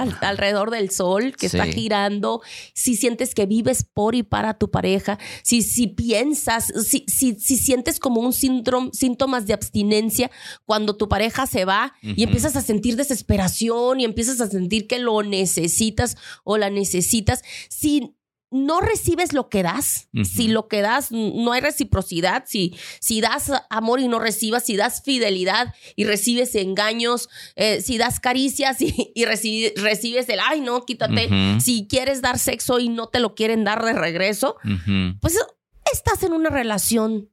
[0.00, 2.40] Al- alrededor del sol que está girando,
[2.74, 7.56] si sientes que vives por y para tu pareja, si, si piensas, si, si, si
[7.56, 10.30] sientes como un síndrome, síntomas de abstinencia
[10.66, 14.98] cuando tu pareja se va y empiezas a sentir desesperación y empiezas a sentir que
[14.98, 18.14] lo necesitas o la necesitas, si
[18.52, 23.50] no recibes lo que das, si lo que das no hay reciprocidad, si, si das
[23.70, 29.12] amor y no recibas, si das fidelidad y recibes engaños, eh, si das caricias y,
[29.14, 31.28] y reci- recibes el, ay, no, quítate,
[31.60, 34.56] si quieres dar sexo y no te lo quieren dar de regreso,
[35.20, 35.38] pues
[35.92, 37.30] estás en una relación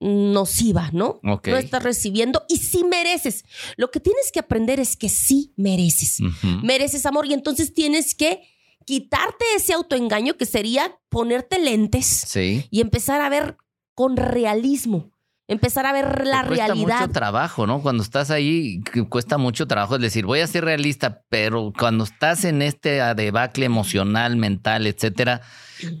[0.00, 1.20] nociva, ¿no?
[1.50, 3.44] No estás recibiendo y sí mereces.
[3.76, 6.18] Lo que tienes que aprender es que sí mereces.
[6.62, 8.42] Mereces amor y entonces tienes que
[8.84, 12.66] quitarte ese autoengaño que sería ponerte lentes Sí.
[12.70, 13.56] y empezar a ver
[13.94, 15.10] con realismo.
[15.48, 17.00] Empezar a ver la Te cuesta realidad.
[17.00, 17.82] mucho trabajo, ¿no?
[17.82, 19.96] Cuando estás ahí, cuesta mucho trabajo.
[19.96, 25.42] Es decir, voy a ser realista, pero cuando estás en este debacle emocional, mental, etcétera,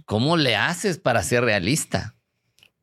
[0.06, 2.14] ¿cómo le haces para ser realista?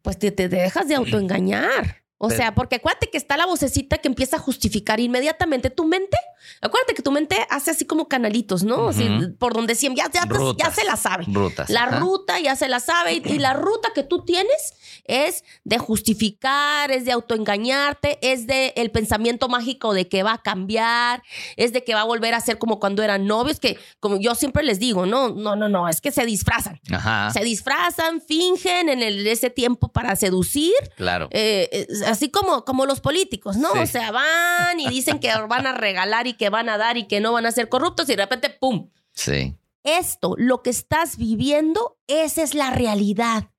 [0.04, 2.04] Pues te, te dejas de autoengañar.
[2.22, 5.86] O Pero- sea, porque acuérdate que está la vocecita que empieza a justificar inmediatamente tu
[5.86, 6.18] mente.
[6.62, 8.90] Acuérdate que tu mente hace así como canalitos, ¿no?
[8.90, 9.08] Así,
[9.40, 10.28] por donde siempre ya, ya,
[10.58, 11.24] ya se la sabe.
[11.28, 11.70] Rutas.
[11.70, 12.00] La ajá.
[12.00, 14.74] ruta ya se la sabe y, y la ruta que tú tienes
[15.06, 15.78] es de
[16.20, 21.24] justificar, es de autoengañarte, es de el pensamiento mágico de que va a cambiar,
[21.56, 24.36] es de que va a volver a ser como cuando eran novios, que como yo
[24.36, 26.80] siempre les digo, no, no, no, no, es que se disfrazan.
[26.92, 27.32] Ajá.
[27.32, 31.28] Se disfrazan, fingen en el- ese tiempo para seducir, Claro.
[31.32, 33.72] eh, eh, así como, como los políticos, ¿no?
[33.74, 33.80] Sí.
[33.80, 37.08] O sea, van y dicen que van a regalar y que van a dar y
[37.08, 38.90] que no van a ser corruptos y de repente, ¡pum!
[39.14, 39.56] Sí.
[39.84, 43.50] Esto, lo que estás viviendo, esa es la realidad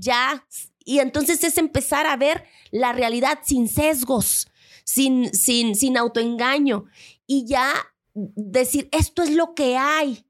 [0.00, 0.46] ya.
[0.84, 4.48] Y entonces es empezar a ver la realidad sin sesgos,
[4.84, 6.86] sin, sin, sin autoengaño.
[7.26, 7.72] Y ya
[8.14, 10.24] decir, esto es lo que hay.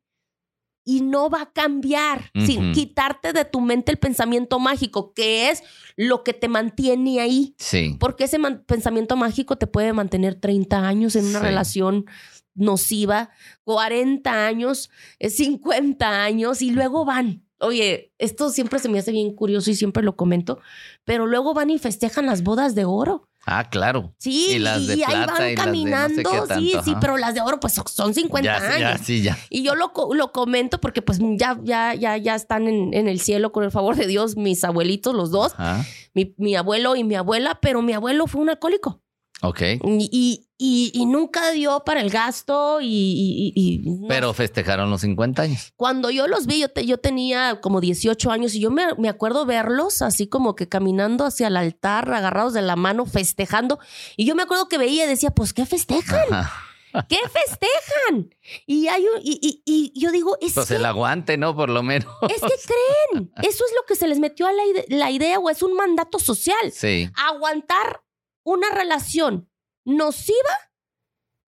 [0.84, 5.62] Y no va a cambiar, sin quitarte de tu mente el pensamiento mágico, que es
[5.96, 7.54] lo que te mantiene ahí.
[7.58, 7.96] Sí.
[8.00, 11.44] Porque ese pensamiento mágico te puede mantener 30 años en una Sí.
[11.44, 12.06] relación
[12.54, 13.30] nociva,
[13.64, 17.44] 40 años, eh, 50 años y luego van.
[17.60, 20.60] Oye, esto siempre se me hace bien curioso y siempre lo comento,
[21.04, 23.28] pero luego van y festejan las bodas de oro.
[23.46, 24.14] Ah, claro.
[24.18, 26.82] Sí, Y las de ahí plata van y las de no sé caminando, sí, tanto,
[26.84, 29.00] sí, pero las de oro pues son- son 50 ya, años.
[29.00, 29.38] ya, sí, ya.
[29.48, 33.18] Y yo lo, lo comento porque pues ya, ya, ya, ya están en, en el
[33.18, 35.84] cielo con el favor de Dios mis abuelitos, los dos, Ajá.
[36.14, 39.00] mi, mi abuelo y mi abuela, pero mi abuelo fue un alcohólico.
[39.42, 39.62] Ok.
[39.84, 42.86] Y, y, y nunca dio para el gasto y...
[42.86, 45.72] y- y- no Pero festejaron los 50 años.
[45.76, 49.08] Cuando yo los vi, yo, te- yo tenía como 18 años y yo me, me
[49.08, 53.78] acuerdo verlos así como que caminando hacia el altar, agarrados de la mano, festejando.
[54.16, 56.30] Y yo me acuerdo que veía y decía, pues, ¿qué festejan?
[56.32, 56.66] Ajá.
[57.08, 58.34] ¿Qué festejan?
[58.66, 61.54] Y, hay un- y, y- y yo digo, es Pues que, el aguante, ¿no?
[61.54, 62.12] Por lo menos.
[62.28, 62.72] es que
[63.12, 63.32] creen.
[63.42, 66.18] Eso es lo que se les metió a la, la idea o es un mandato
[66.18, 66.72] social.
[66.72, 67.08] Sí.
[67.14, 68.02] Aguantar
[68.42, 69.49] una relación
[69.84, 70.70] nociva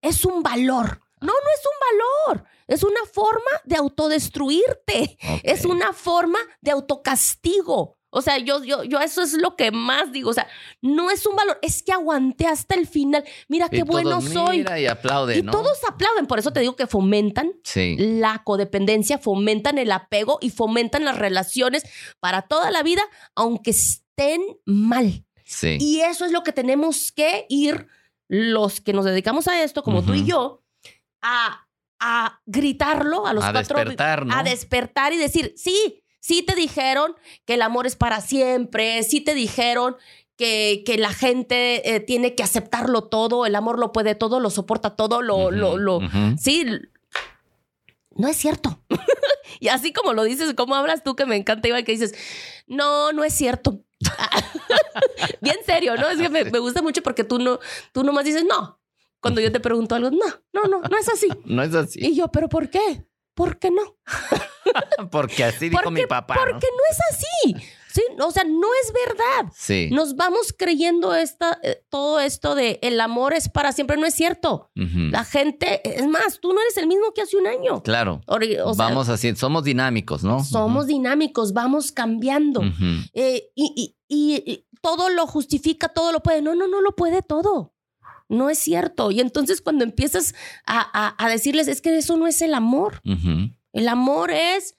[0.02, 1.02] es un valor.
[1.22, 2.48] No, no es un valor.
[2.68, 5.18] Es una forma de autodestruirte.
[5.44, 7.98] Es una forma de autocastigo.
[8.14, 10.30] O sea, yo, yo, yo eso es lo que más digo.
[10.32, 10.46] O sea,
[10.82, 13.24] no es un valor, es que aguanté hasta el final.
[13.48, 14.58] Mira qué Y bueno todos, soy.
[14.58, 15.52] Mira y aplaude, y ¿no?
[15.52, 16.28] todos aplauden.
[16.28, 17.96] Por eso te digo que fomentan Sí.
[17.98, 21.84] la codependencia, fomentan el apego y fomentan las relaciones
[22.20, 23.02] para toda la vida,
[23.34, 25.26] aunque estén mal.
[25.46, 25.78] Sí.
[25.80, 27.88] Y eso es lo que tenemos que ir,
[28.34, 30.64] los que nos dedicamos a esto, como tú y yo,
[31.22, 31.68] a,
[32.00, 34.34] a gritarlo a los a cuatro despertar, ¿no?
[34.34, 37.14] a despertar y decir, sí, sí te dijeron
[37.46, 39.98] que el amor es para siempre, sí te dijeron
[40.38, 44.50] que, que la gente eh, tiene que aceptarlo todo, el amor lo puede todo, lo
[44.50, 46.38] soporta todo, lo, Ujú, lo, lo, ujú.
[46.40, 46.90] sí, l-
[48.16, 48.82] no es cierto.
[49.60, 52.16] y así como lo dices, como hablas tú, que me encanta, Iván, que dices,
[52.66, 53.84] no, no es cierto.
[55.42, 56.10] Bien serio, ¿no?
[56.10, 57.60] Es que me, me gusta mucho porque tú no,
[57.92, 58.80] tú nomás dices, no.
[59.20, 61.28] Cuando yo te pregunto algo, no, no, no, no es así.
[61.46, 62.00] No es así.
[62.02, 63.06] Y yo, ¿pero por qué?
[63.34, 63.98] ¿Por qué no?
[65.12, 66.36] Porque así dijo Porque- mi papá.
[66.36, 66.42] ¿no?
[66.42, 67.56] Porque no es así.
[67.94, 69.52] Sí, o sea, no es verdad.
[69.56, 69.90] Sí.
[69.92, 73.98] Nos vamos creyendo esta, eh, todo esto de el amor es para siempre.
[73.98, 74.70] No es cierto.
[74.76, 77.84] La gente, es más, tú no eres el mismo que hace un año.
[77.84, 78.22] Claro.
[78.28, 80.44] O sea, Vamos así, somos dinámicos, ¿no?
[80.44, 82.62] somos dinámicos, vamos cambiando.
[83.14, 86.42] Eh, y, y- y- y todo lo justifica, todo lo puede.
[86.42, 87.74] No, no, no lo puede todo.
[88.30, 89.12] No es cierto.
[89.12, 90.34] Y entonces cuando empiezas
[90.66, 93.02] a, a- a decirles, es que eso no es el amor.
[93.74, 94.76] El amor es,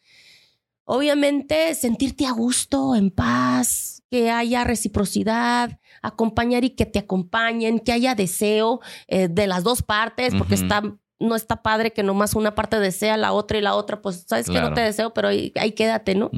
[0.85, 7.93] obviamente, sentirte a gusto, en paz, que haya reciprocidad, acompañar y que te acompañen, que
[7.93, 10.83] haya deseo eh, de las dos partes, porque está,
[11.19, 14.47] no está padre que nomás una parte desea la otra y la otra, pues sabes
[14.47, 16.31] que no te deseo, pero ahí, ahí quédate, ¿no?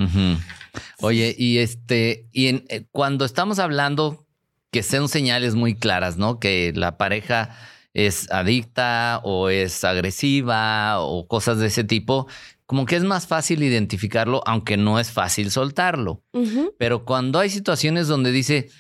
[1.01, 4.25] Oye, y este, y en- eh, cuando estamos hablando
[4.71, 6.39] que sean señales muy claras, ¿no?
[6.41, 7.57] Que la pareja
[7.93, 12.27] es adicta o es agresiva o cosas de ese tipo,
[12.67, 16.23] como que es más fácil identificarlo, aunque no es fácil soltarlo.
[16.79, 18.71] Pero cuando hay situaciones donde dice,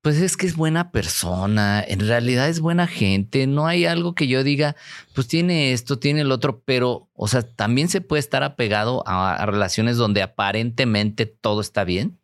[0.00, 4.28] pues es que es buena persona, en realidad es buena gente, no hay algo que
[4.28, 4.76] yo diga,
[5.14, 9.34] pues tiene esto, tiene el otro, pero, o sea, también se puede estar apegado a,
[9.34, 12.18] a relaciones donde aparentemente todo está bien.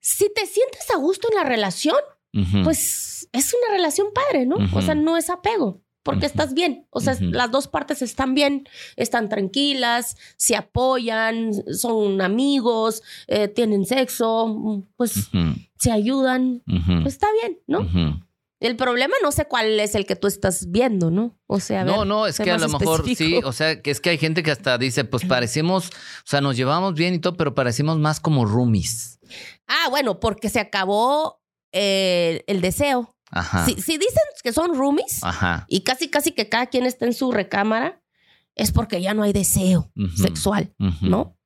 [0.00, 1.96] Si te sientes a gusto en la relación,
[2.64, 4.56] pues es una relación padre, ¿no?
[4.72, 6.86] O sea, no es apego, porque estás bien.
[6.90, 13.86] O sea, las dos partes están bien, están tranquilas, se apoyan, son amigos, eh, tienen
[13.86, 15.30] sexo, pues
[15.78, 16.62] se ayudan.
[17.02, 17.88] Pues está bien, ¿no?
[18.60, 21.36] El problema no sé cuál es el que tú estás viendo, ¿no?
[21.48, 23.90] O sea, a ver, No, no, es que a lo mejor sí, o sea, que
[23.90, 27.18] es que hay gente que hasta dice, pues parecemos, o sea, nos llevamos bien y
[27.18, 29.18] todo, pero parecemos más como roomies.
[29.66, 33.16] Ah, bueno, porque se acabó eh, el deseo.
[33.32, 33.64] Ajá.
[33.66, 35.64] Si, si dicen que son roomies Ajá.
[35.68, 38.00] y casi, casi que cada quien está en su recámara,
[38.54, 41.36] es porque ya no hay deseo sexual, ¿no?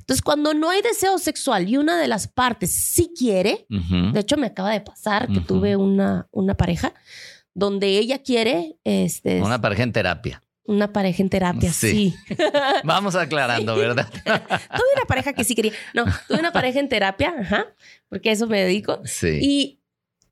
[0.00, 4.36] Entonces, cuando no hay deseo sexual y una de las partes sí quiere, de hecho
[4.36, 6.92] me acaba de pasar que tuve una, una pareja
[7.54, 10.42] donde ella quiere, este, Una pareja en terapia.
[10.64, 12.14] una pareja en terapia, Sí.
[12.26, 12.36] sí.
[12.84, 13.80] Vamos aclarando, Sí.
[13.80, 14.08] ¿verdad?
[14.24, 17.66] tuve una pareja que sí quería, no, tuve una pareja en terapia, ajá,
[18.08, 19.38] porque a eso me dedico, Sí.
[19.40, 19.75] y,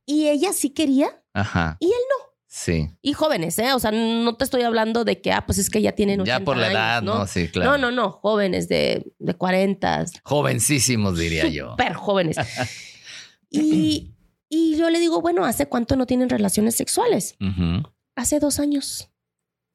[0.07, 1.77] y ella sí quería Ajá.
[1.81, 2.25] y él no.
[2.47, 2.89] Sí.
[3.03, 3.73] y jóvenes, ¿eh?
[3.73, 6.39] O sea, no te estoy hablando de que, ah, pues es que ya tienen 80
[6.39, 7.27] Ya por la años, edad, ¿no?
[7.27, 7.73] Sí, claro.
[7.73, 11.71] No, no, no, jóvenes de, de 40, Jovencísimos, diría yo.
[11.73, 12.37] súper jóvenes.
[13.51, 14.13] y,
[14.49, 17.35] y yo le digo, bueno, ¿hace cuánto no tienen relaciones sexuales?
[17.41, 17.89] Ujú.
[18.17, 19.11] Hace dos años.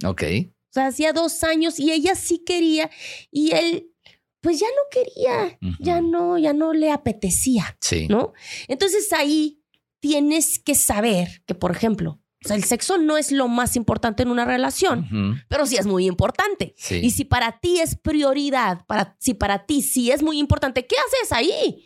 [0.05, 0.23] Ok.
[0.43, 2.89] O sea, hacía dos años y ella sí quería
[3.31, 3.91] y él,
[4.39, 8.07] pues ya no quería, ya no, ya no le apetecía, Sí.
[8.07, 8.31] ¿no?
[8.67, 9.58] Entonces ahí
[9.99, 14.23] tienes que saber que, por ejemplo, o sea, el sexo no es lo más importante
[14.23, 16.73] en una relación, pero sí es muy importante.
[16.77, 16.95] Sí.
[17.03, 20.95] Y si para ti es prioridad, para, si para ti sí es muy importante, ¿qué
[20.95, 21.85] haces ahí?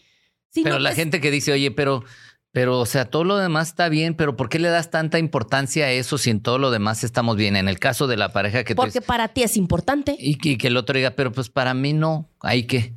[0.52, 2.04] Si Pero no la te- gente que dice, oye, pero,
[2.52, 5.86] pero, o sea, todo lo demás está bien, pero ¿por qué le das tanta importancia
[5.86, 7.56] a eso si en todo lo demás estamos bien?
[7.56, 10.16] En el caso de la pareja que tú Porque para ti es importante.
[10.20, 12.94] y, que- y que el otro diga, pero pues para mí no, hay que.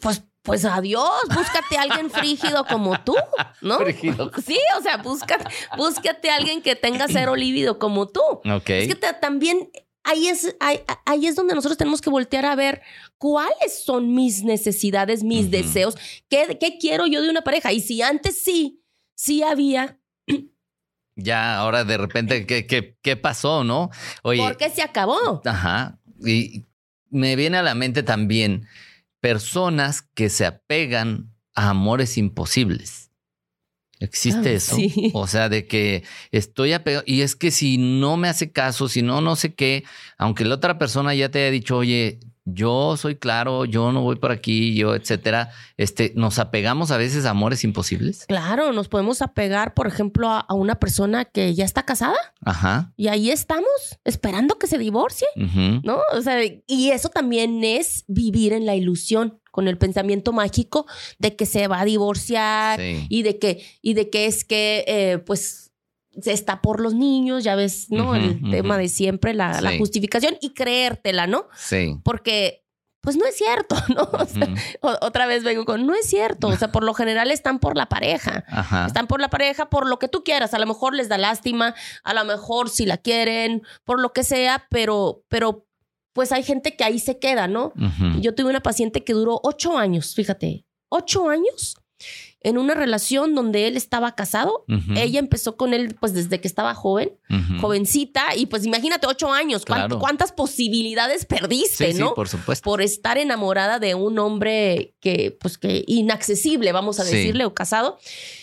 [0.00, 3.14] Pues pues adiós, búscate a alguien frígido como tú,
[3.60, 3.78] ¿no?
[3.78, 4.30] Frígido.
[4.44, 5.44] Sí, o sea, búscate,
[5.76, 8.20] búscate a alguien que tenga cero lívido como tú.
[8.44, 8.70] Ok.
[8.70, 9.70] Es que te- también
[10.04, 12.82] ahí es, ahí, ahí es donde nosotros tenemos que voltear a ver
[13.18, 15.94] cuáles son mis necesidades, mis deseos,
[16.28, 17.72] qué, qué quiero yo de una pareja.
[17.72, 18.82] Y si antes sí,
[19.14, 19.98] sí había,
[21.14, 23.90] Ya, ahora de repente, ¿qué, qué, qué pasó, no?
[24.22, 24.40] Oye.
[24.42, 25.42] ¿por qué se acabó?
[25.44, 25.98] Ajá.
[26.24, 26.64] Y
[27.10, 28.66] me viene a la mente también
[29.22, 33.10] personas que se apegan a amores imposibles.
[34.00, 34.74] ¿Existe Ah, eso?
[34.76, 35.12] sí.
[35.14, 37.04] O sea, de que estoy apegado.
[37.06, 39.84] Y es que si no me hace caso, si no, no sé qué,
[40.18, 44.16] aunque la otra persona ya te haya dicho, oye, yo soy claro, yo no voy
[44.16, 48.24] por aquí, yo, etcétera, este, nos apegamos a veces a amores imposibles.
[48.26, 52.92] Claro, nos podemos apegar, por ejemplo, a, a una persona que ya está casada Ajá.
[52.96, 53.66] y ahí estamos
[54.04, 56.00] esperando que se divorcie, ujú, ¿no?
[56.14, 60.86] O sea, y eso también es vivir en la ilusión, con el pensamiento mágico
[61.18, 63.06] de que se va a divorciar Sí.
[63.10, 65.71] y de que, y de que es que, eh, pues,
[66.24, 68.14] está por los niños, ya ves, ¿no?
[68.14, 71.46] El tema de siempre, la, justificación y creértela, ¿no?
[71.56, 71.98] Sí.
[72.04, 72.64] Porque,
[73.00, 74.02] pues, no es cierto, ¿no?
[74.12, 74.48] O sea,
[75.00, 77.86] otra vez vengo con, no es cierto, o sea, por lo general están por la
[77.88, 78.44] pareja.
[78.48, 78.86] Ajá.
[78.86, 80.54] Están por la pareja, por lo que tú quieras.
[80.54, 84.24] A lo mejor les da lástima, a lo mejor si la quieren, por lo que
[84.24, 85.66] sea, pero, pero
[86.12, 87.72] pues hay gente que ahí se queda, ¿no?
[88.20, 91.76] Yo tuve una paciente que duró ocho años, fíjate, ocho años
[92.44, 94.64] en una relación donde él estaba casado.
[94.96, 97.12] Ella empezó con él pues desde que estaba joven,
[97.60, 99.98] jovencita, y pues imagínate ocho años, ¿cuán- Claro.
[99.98, 102.08] ¿cuántas posibilidades perdiste, Sí, no?
[102.08, 102.64] sí, por supuesto.
[102.64, 107.14] por estar enamorada de un hombre que, pues que inaccesible, vamos a Sí.
[107.16, 107.98] decirle, o casado.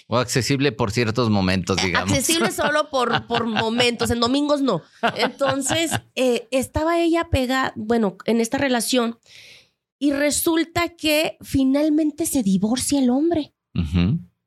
[0.07, 2.11] O accesible por ciertos momentos, digamos.
[2.11, 4.81] Accesible solo por, por momentos, en domingos no.
[5.17, 9.19] Entonces, eh, estaba ella pegada, bueno, en esta relación
[9.99, 13.53] y resulta que finalmente se divorcia el hombre.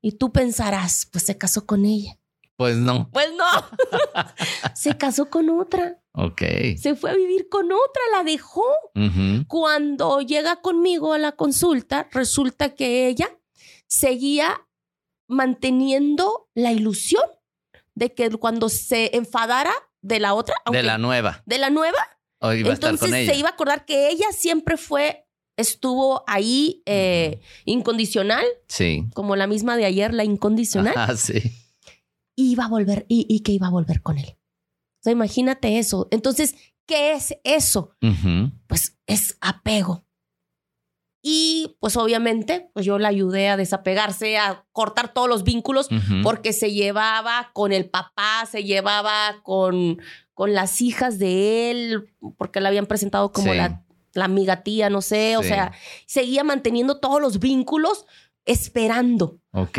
[0.00, 2.18] Y tú pensarás, pues se casó con ella.
[2.56, 3.10] Pues no.
[3.12, 3.44] Pues no,
[4.74, 6.42] se casó con otra, Ok.
[6.78, 8.64] se fue a vivir con otra, la dejó.
[9.48, 13.28] Cuando llega conmigo a la consulta, resulta que ella
[13.88, 14.66] seguía
[15.28, 17.22] manteniendo la ilusión
[17.94, 21.42] de que cuando se enfadara de la otra, De la nueva.
[21.46, 21.98] de la nueva,
[22.40, 23.32] iba a estar entonces con ella.
[23.32, 29.04] se iba a acordar que ella siempre fue, estuvo ahí eh, incondicional, Sí.
[29.14, 31.40] como la misma de ayer, la incondicional, Ah, sí.
[32.36, 34.26] y iba a volver, y, y que iba a volver con él.
[34.28, 36.08] O sea, imagínate eso.
[36.10, 36.54] Entonces,
[36.86, 37.90] ¿qué es eso?
[38.68, 40.04] Pues es apego.
[41.24, 45.88] Y pues obviamente, pues yo la ayudé a desapegarse, a cortar todos los vínculos,
[46.24, 50.00] porque se llevaba con el papá, se llevaba con,
[50.34, 53.56] con las hijas de él, porque la habían presentado como Sí.
[53.58, 55.72] la, la amiga tía, no sé, o sea,
[56.06, 58.06] seguía manteniendo todos los vínculos
[58.44, 59.38] esperando.
[59.52, 59.78] Ok.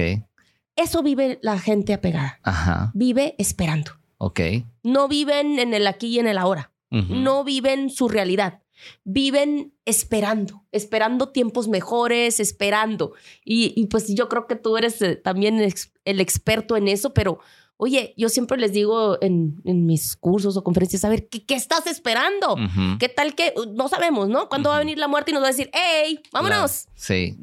[0.75, 2.91] Eso vive la gente apegada, Ajá.
[2.95, 3.91] vive esperando.
[4.17, 4.39] Ok.
[4.81, 6.71] No viven en el aquí y en el ahora.
[6.89, 8.61] No viven su realidad.
[9.03, 13.13] Viven esperando, esperando tiempos mejores, esperando.
[13.43, 17.39] Y, y, pues yo creo que tú eres eh, también el experto en eso, pero
[17.77, 21.55] oye, yo siempre les digo en, en mis cursos o conferencias, a ver, ¿qué, qué
[21.55, 22.55] estás esperando?
[22.99, 24.47] ¿Qué tal que uh, no sabemos, ¿no?
[24.47, 26.83] ¿Cuándo va a venir la muerte y nos va a decir, hey, vámonos?
[26.85, 26.93] Claro.
[26.95, 27.37] Sí.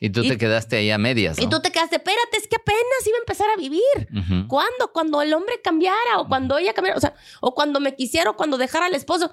[0.00, 1.38] Y tú Y- te quedaste ahí a medias.
[1.38, 4.46] Y tú te quedaste, espérate, es que apenas iba a empezar a vivir.
[4.48, 4.92] ¿Cuándo?
[4.92, 8.36] Cuando el hombre cambiara o cuando ella cambiara, o sea, o cuando me quisiera o
[8.36, 9.30] cuando dejara al esposo.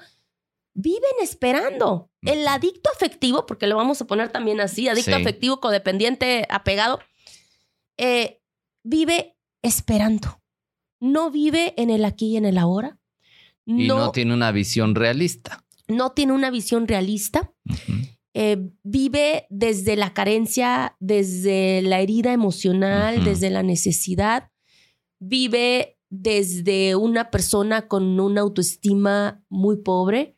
[0.74, 2.10] Viven esperando.
[2.22, 5.22] El adicto afectivo, porque lo vamos a poner también así, adicto Sí.
[5.22, 7.00] afectivo, codependiente, apegado,
[7.98, 8.42] eh,
[8.84, 10.39] vive esperando.
[11.00, 12.98] No vive en el aquí y en el ahora.
[13.66, 15.64] Y no, No, tiene una visión realista.
[15.88, 17.52] no tiene una visión realista.
[18.34, 24.52] Eh, vive desde la carencia, desde la herida emocional, desde la necesidad.
[25.20, 30.38] Vive desde una persona con una autoestima muy pobre.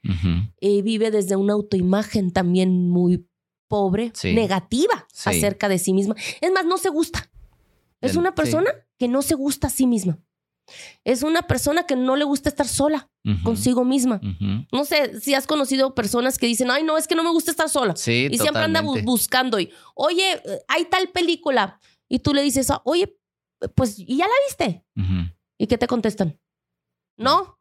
[0.62, 3.26] Eh, vive desde una autoimagen también muy
[3.68, 4.34] pobre, Sí.
[4.34, 5.30] negativa Sí.
[5.30, 6.16] acerca de sí misma.
[6.42, 7.30] Es más, no se gusta.
[8.02, 8.36] Es una sí.
[8.36, 10.18] persona que no se gusta a sí misma.
[11.04, 13.10] Es una persona que no le gusta estar sola
[13.44, 14.20] consigo misma.
[14.72, 17.52] No sé si has conocido personas que dicen, ay, no, es que no me gusta
[17.52, 17.96] estar sola.
[17.96, 21.80] Sí, Y siempre anda bu- buscando y, oye, eh, hay tal película.
[22.10, 23.16] Y tú le dices, "Ah, oye,
[23.76, 24.84] pues, ¿y ya la viste?
[25.58, 26.40] ¿Y qué te contestan?
[27.18, 27.58] No,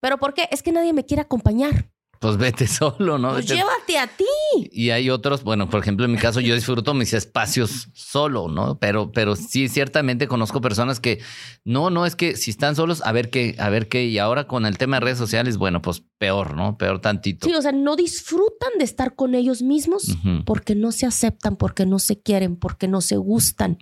[0.00, 0.48] pero ¿por qué?
[0.50, 1.90] Es que nadie me quiere acompañar.
[2.20, 3.32] Pues vete solo, ¿no?
[3.32, 4.24] Pues Vete- llévate a ti.
[4.72, 8.78] Y hay otros, bueno, por ejemplo, en mi caso yo disfruto mis espacios solo, ¿no?
[8.78, 11.20] Pero, pero sí, ciertamente conozco personas que
[11.64, 14.04] no, no es que si están solos, a ver qué, a ver qué.
[14.06, 16.76] Y ahora con el tema de redes sociales, bueno, pues peor, ¿no?
[16.78, 17.46] Peor tantito.
[17.48, 20.16] Sí, o sea, no disfrutan de estar con ellos mismos
[20.46, 23.78] porque no se aceptan, porque no se quieren, porque no se gustan,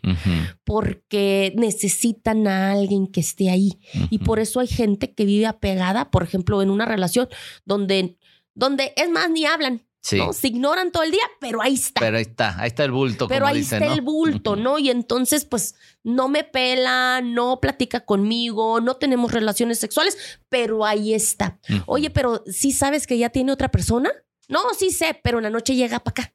[0.65, 3.79] porque necesitan a alguien que esté ahí.
[4.11, 7.29] Y por eso hay gente que vive apegada, por ejemplo, en una relación
[7.65, 8.17] donde,
[8.57, 10.19] donde es más, ni hablan, Sí.
[10.19, 10.33] ¿no?
[10.33, 12.01] Se ignoran todo el día, pero ahí está.
[12.01, 13.27] Pero ahí está, ahí está el bulto.
[13.27, 13.93] Pero como ahí está ¿no?
[13.93, 14.55] el bulto.
[14.55, 14.79] ¿no?
[14.79, 20.17] Y entonces, pues, no me pela, no platica conmigo, no tenemos relaciones sexuales,
[20.49, 21.59] pero ahí está.
[21.87, 24.11] Oye, pero ¿sí sabes que ya tiene otra persona?
[24.49, 26.35] No, sí sé, pero en la noche llega para acá.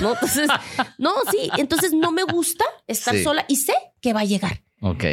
[0.00, 0.12] ¿No?
[0.14, 0.48] Entonces,
[0.96, 1.50] no, sí.
[1.58, 3.22] Entonces no me gusta estar Sí.
[3.22, 4.62] sola y sé que va a llegar.
[4.80, 5.04] Ok.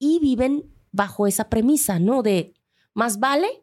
[0.00, 2.24] Y viven bajo esa premisa, ¿no?
[2.24, 2.54] De
[2.92, 3.62] más vale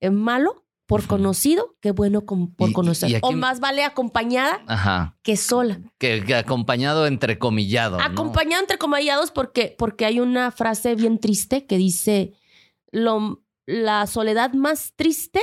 [0.00, 3.10] eh, malo por conocido que bueno con- por Y- conocer.
[3.10, 5.16] y aquí- O más vale acompañada Ajá.
[5.22, 5.80] que sola.
[5.98, 7.98] Que, que acompañado entrecomillado.
[7.98, 8.04] ¿no?
[8.04, 12.34] Acompañado entre comillados porque, porque hay una frase bien triste que dice,
[12.92, 15.40] lo, la soledad más triste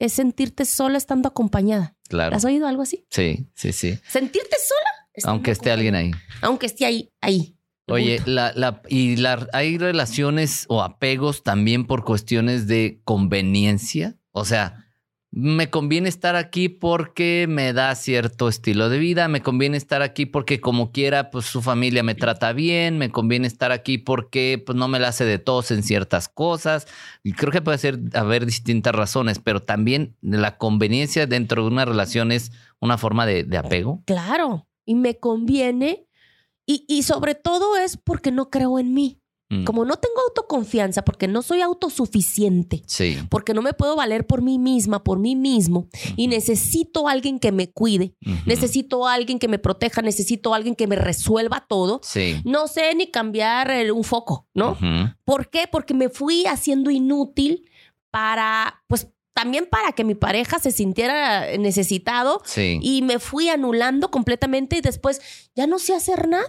[0.00, 1.94] es sentirte sola estando acompañada.
[2.08, 2.34] Claro.
[2.34, 3.06] ¿Has oído algo así?
[3.10, 3.98] Sí, sí, sí.
[4.08, 5.30] Sentirte sola.
[5.32, 6.10] Aunque esté alguien ahí.
[6.42, 7.54] Aunque esté ahí, ahí.
[7.90, 14.16] Oye, la, la, y la, hay relaciones o apegos también por cuestiones de conveniencia.
[14.38, 14.88] O sea,
[15.30, 20.24] me conviene estar aquí porque me da cierto estilo de vida, me conviene estar aquí
[20.24, 24.76] porque como quiera, pues su familia me trata bien, me conviene estar aquí porque pues
[24.76, 26.86] no me la hace de tos en ciertas cosas.
[27.22, 31.84] Y creo que puede ser haber distintas razones, pero también la conveniencia dentro de una
[31.84, 34.02] relación es una forma de, de apego.
[34.06, 34.66] Claro.
[34.86, 36.06] Y me conviene.
[36.64, 39.17] Y, y sobre todo es porque no creo en mí.
[39.50, 43.16] Mm, Como no tengo autoconfianza, porque no soy autosuficiente, Sí.
[43.30, 47.38] porque no me puedo valer por mí misma, por mí mismo, y necesito a alguien
[47.38, 51.64] que me cuide, necesito a alguien que me proteja, necesito a alguien que me resuelva
[51.66, 52.00] todo.
[52.02, 52.42] Sí.
[52.44, 54.76] No sé ni cambiar el- un foco, ¿no?
[55.24, 55.64] ¿Por qué?
[55.70, 57.64] Porque me fui haciendo inútil
[58.10, 59.08] para, pues
[59.40, 62.80] también para que mi pareja se sintiera necesitado Sí.
[62.82, 65.20] y me fui anulando completamente y después
[65.54, 66.44] ya no sé hacer nada.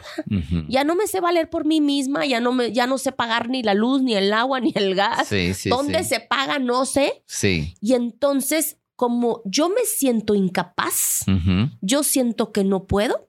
[0.67, 3.47] Ya no me sé valer por mí misma, ya no me ya no sé pagar
[3.47, 5.27] ni la luz, ni el agua, ni el gas.
[5.27, 6.57] Sí, sí, ¿Dónde se paga?
[6.57, 7.21] No sé.
[7.27, 7.75] Sí.
[7.79, 11.25] Y entonces, como yo me siento incapaz,
[11.81, 13.28] yo siento que no puedo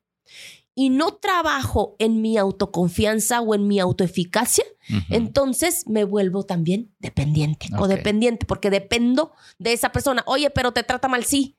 [0.81, 4.64] y no trabajo en mi autoconfianza o en mi autoeficacia,
[5.11, 7.78] entonces me vuelvo también dependiente, Ok.
[7.78, 10.22] codependiente, porque dependo de esa persona.
[10.26, 11.57] Oye, pero te trata mal, sí,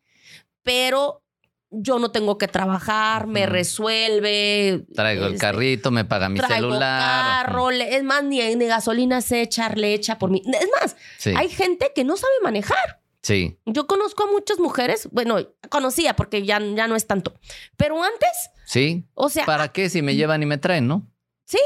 [0.64, 1.22] pero
[1.70, 4.86] yo no tengo que trabajar, me resuelve.
[4.94, 7.46] Traigo el este, carrito, me paga mi traigo celular.
[7.46, 10.42] carro, le- es más, ni, ni gasolina sé echarle, echa por mí.
[10.46, 11.32] Es más, Sí.
[11.36, 13.00] hay gente que no sabe manejar.
[13.22, 13.58] Sí.
[13.68, 15.38] Yo conozco a muchas mujeres, bueno,
[15.70, 17.36] conocía porque ya, ya no es tanto,
[17.78, 18.32] pero antes,
[18.72, 19.06] Sí.
[19.16, 21.08] o sea, ¿Para qué si me llevan y me traen, no?
[21.46, 21.60] sí,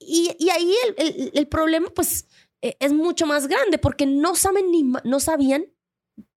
[0.00, 2.26] y, y ahí el, el- el problema pues
[2.62, 5.64] eh, es mucho más grande porque no saben ni, no sabían.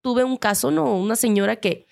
[0.02, 0.96] Tuve un caso, ¿no?
[0.98, 1.88] Una señora que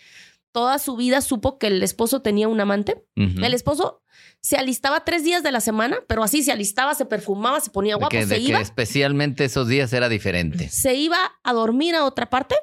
[0.51, 3.03] toda su vida supo que el esposo tenía un amante.
[3.15, 4.03] El esposo
[4.41, 7.93] se alistaba tres días de la semana, pero así se alistaba, se perfumaba, se ponía
[7.95, 8.59] de guapo, que, se de que iba.
[8.61, 10.67] especialmente esos días era diferente.
[10.69, 12.55] se iba a dormir a otra parte,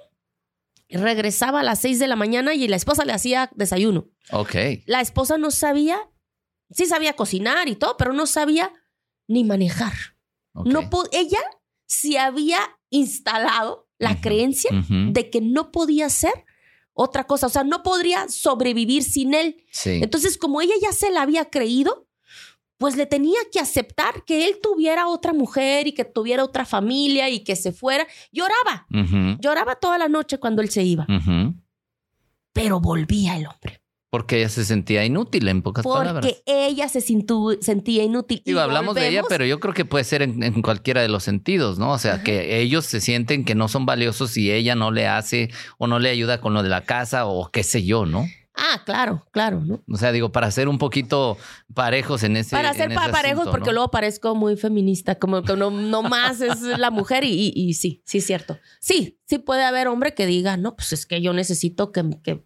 [0.90, 4.08] regresaba a las 6 de la mañana y la esposa le hacía desayuno.
[4.32, 4.54] Ok.
[4.86, 5.98] La esposa no sabía,
[6.70, 8.72] sí sabía cocinar y todo, pero no sabía
[9.26, 9.92] ni manejar.
[10.54, 10.66] ok.
[10.66, 11.40] No ella
[11.86, 12.58] se había
[12.90, 16.32] instalado la creencia de que no podía hacer
[16.92, 19.64] otra cosa, o sea, no podría sobrevivir sin él.
[19.70, 20.00] Sí.
[20.02, 22.07] Entonces, como ella ya se la había creído,
[22.78, 27.28] pues le tenía que aceptar que él tuviera otra mujer y que tuviera otra familia
[27.28, 28.06] y que se fuera.
[28.32, 28.86] Lloraba,
[29.40, 31.06] lloraba toda la noche cuando él se iba,
[32.52, 33.82] pero volvía el hombre.
[34.10, 36.24] Porque ella se sentía inútil, en pocas palabras.
[36.24, 38.40] Porque ella se sintu- sentía inútil.
[38.46, 41.24] Y hablamos de ella, pero yo creo que puede ser en, en cualquiera de los
[41.24, 41.90] sentidos, ¿no?
[41.92, 42.24] O sea, Ajá.
[42.24, 45.98] que ellos se sienten que no son valiosos si ella no le hace o no
[45.98, 48.24] le ayuda con lo de la casa o qué sé yo, ¿no?
[48.60, 49.80] Ah, claro, claro, ¿no?
[49.88, 51.36] O sea, digo, para ser un poquito
[51.74, 53.74] parejos en ese Para ser pa- parejos, asunto, porque ¿no?
[53.74, 57.74] luego parezco muy feminista, como que no, no más es la mujer y, y- y
[57.74, 58.58] sí, sí es cierto.
[58.80, 62.44] Sí, sí puede haber hombre que diga, no, pues es que yo necesito que, que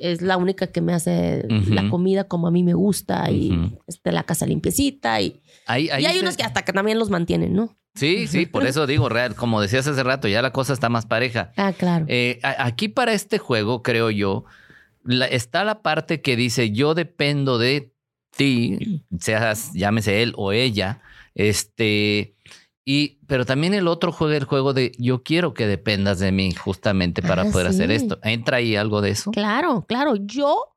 [0.00, 4.12] es la única que me hace la comida como a mí me gusta y este,
[4.12, 7.10] la casa limpiecita y, Ahí- ahí y hay se- unos que hasta que también los
[7.10, 7.76] mantienen, ¿no?
[7.94, 11.06] Sí, sí, por eso digo, real, como decías hace rato, ya la cosa está más
[11.06, 11.52] pareja.
[11.56, 12.06] Ah, claro.
[12.08, 14.44] Eh, a- aquí para este juego, creo yo,
[15.04, 17.92] la- está la parte que dice yo dependo de
[18.36, 21.00] ti, seas, llámese él o ella,
[21.34, 22.34] este,
[22.86, 26.52] Y, pero también el otro juega el juego de yo quiero que dependas de mí
[26.52, 28.18] justamente para Ah, poder hacer esto.
[28.22, 29.30] ¿Entra ahí algo de eso?
[29.30, 30.16] Claro, claro.
[30.16, 30.76] Yo,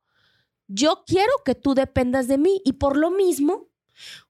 [0.70, 3.66] yo quiero que tú dependas de mí y por lo mismo,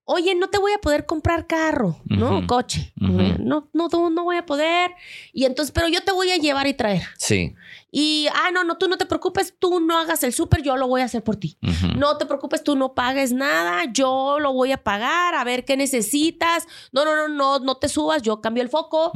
[0.10, 2.47] oye, no te voy a poder comprar carro, ¿no?
[2.47, 2.93] Coche.
[3.01, 3.12] Ujú.
[3.43, 4.91] No, no, no, no voy a poder.
[5.34, 7.03] Y entonces, pero yo te voy a llevar y traer.
[7.18, 7.53] Sí.
[7.91, 10.88] Y, ah, no, no, tú no te preocupes, tú no hagas el súper, yo lo
[10.88, 11.58] voy a hacer por ti.
[11.97, 15.76] No te preocupes, tú no pagues nada, yo lo voy a pagar, a ver qué
[15.76, 16.68] necesitas.
[16.93, 19.12] No, no, no, no, no te subas, yo cambio el foco.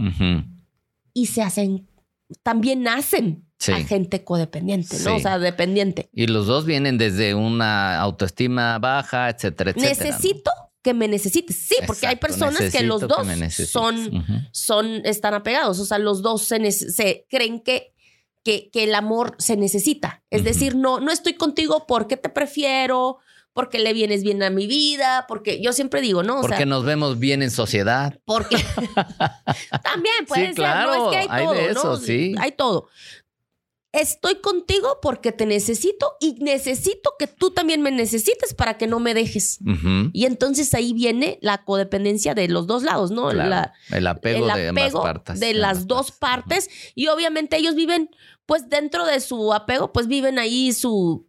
[1.14, 1.88] Y se hacen,
[2.44, 3.72] también nacen Sí.
[3.74, 5.04] a gente codependiente, ¿no?
[5.04, 5.10] Sí.
[5.10, 6.10] O sea, dependiente.
[6.14, 10.18] Y los dos vienen desde una autoestima baja, etcétera, etcétera.
[10.18, 10.71] ¿no?
[10.84, 11.56] Que me necesites.
[11.56, 13.28] Sí, porque hay personas que los dos
[13.68, 15.80] son, son, están apegados.
[15.80, 17.94] O sea, los dos se, se creen que,
[18.44, 20.24] que, que el amor se necesita.
[20.32, 23.20] Es decir, no, no estoy contigo porque te prefiero,
[23.54, 26.38] porque le vienes bien a mi vida, porque yo siempre digo, ¿no?
[26.40, 28.18] O Porque sea, nos vemos bien en sociedad.
[28.26, 28.56] porque
[29.84, 31.98] también puede Sí, ser, no claro, es que hay, hay todo, de eso, ¿no?
[31.98, 32.36] sí.
[32.40, 32.88] Hay todo.
[33.94, 39.02] Estoy contigo porque te necesito y necesito que tú también me necesites para que no
[39.02, 39.60] me dejes.
[40.14, 43.30] Y entonces ahí viene la codependencia de los dos lados, ¿no?
[43.30, 43.50] Claro.
[43.50, 45.40] La- el apego, el de ambas partes.
[45.42, 46.70] de las dos partes.
[46.96, 48.10] Y obviamente ellos viven,
[48.46, 51.28] pues dentro de su apego, pues viven ahí su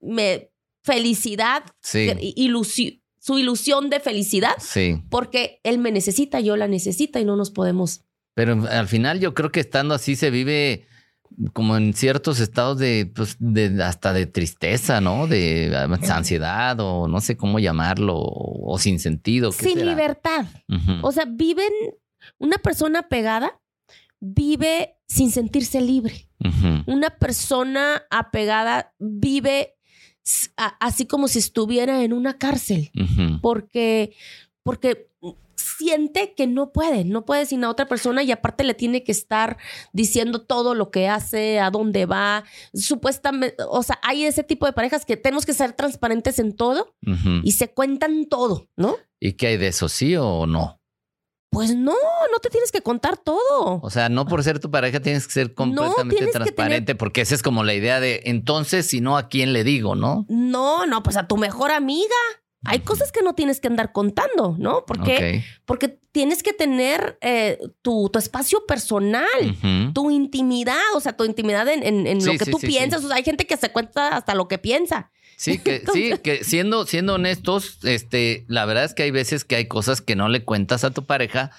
[0.00, 0.50] me-
[0.84, 2.10] felicidad, Sí,
[3.20, 5.00] su ilusión de felicidad, sí.
[5.08, 8.02] porque él me necesita, yo la necesita y no nos podemos.
[8.34, 10.86] Pero al final yo creo que estando así se vive
[11.52, 15.26] como en ciertos estados de, pues, de hasta de tristeza, ¿no?
[15.26, 15.70] De
[16.10, 19.50] ansiedad o no sé cómo llamarlo, o, o sin sentido.
[19.52, 19.90] ¿qué Sin será?
[19.90, 20.46] libertad.
[21.02, 21.72] O sea, viven,
[22.38, 23.60] una persona pegada
[24.20, 26.28] vive sin sentirse libre.
[26.86, 29.74] Una persona apegada vive
[30.56, 32.90] a- así como si estuviera en una cárcel,
[33.40, 34.14] porque,
[34.62, 35.10] porque
[35.76, 39.12] siente que no puede, no puede sin a otra persona y aparte le tiene que
[39.12, 39.56] estar
[39.92, 42.44] diciendo todo lo que hace, a dónde va.
[42.74, 46.94] Supuestamente, o sea, hay ese tipo de parejas que tenemos que ser transparentes en todo
[47.42, 48.96] y se cuentan todo, ¿no?
[49.20, 50.80] ¿Y qué hay de eso, sí o no?
[51.52, 53.78] Pues no, no te tienes que contar todo.
[53.82, 57.42] O sea, no por ser tu pareja tienes que ser completamente transparente, porque esa es
[57.42, 60.24] como la idea de entonces, si no, ¿a quién le digo, no?
[60.30, 62.16] No, no, pues a tu mejor amiga.
[62.64, 64.84] Hay cosas que no tienes que andar contando, ¿no?
[64.86, 69.26] Porque, porque tienes que tener eh, tu, tu espacio personal,
[69.92, 72.66] tu intimidad, o sea, tu intimidad en, en- en Sí, lo que sí, tú sí,
[72.68, 73.04] piensas.
[73.04, 75.10] O sea, hay gente que se cuenta hasta lo que piensa.
[75.36, 79.56] Sí, que, sí, que siendo, siendo honestos, este, la verdad es que hay veces que
[79.56, 81.50] hay cosas que no le cuentas a tu pareja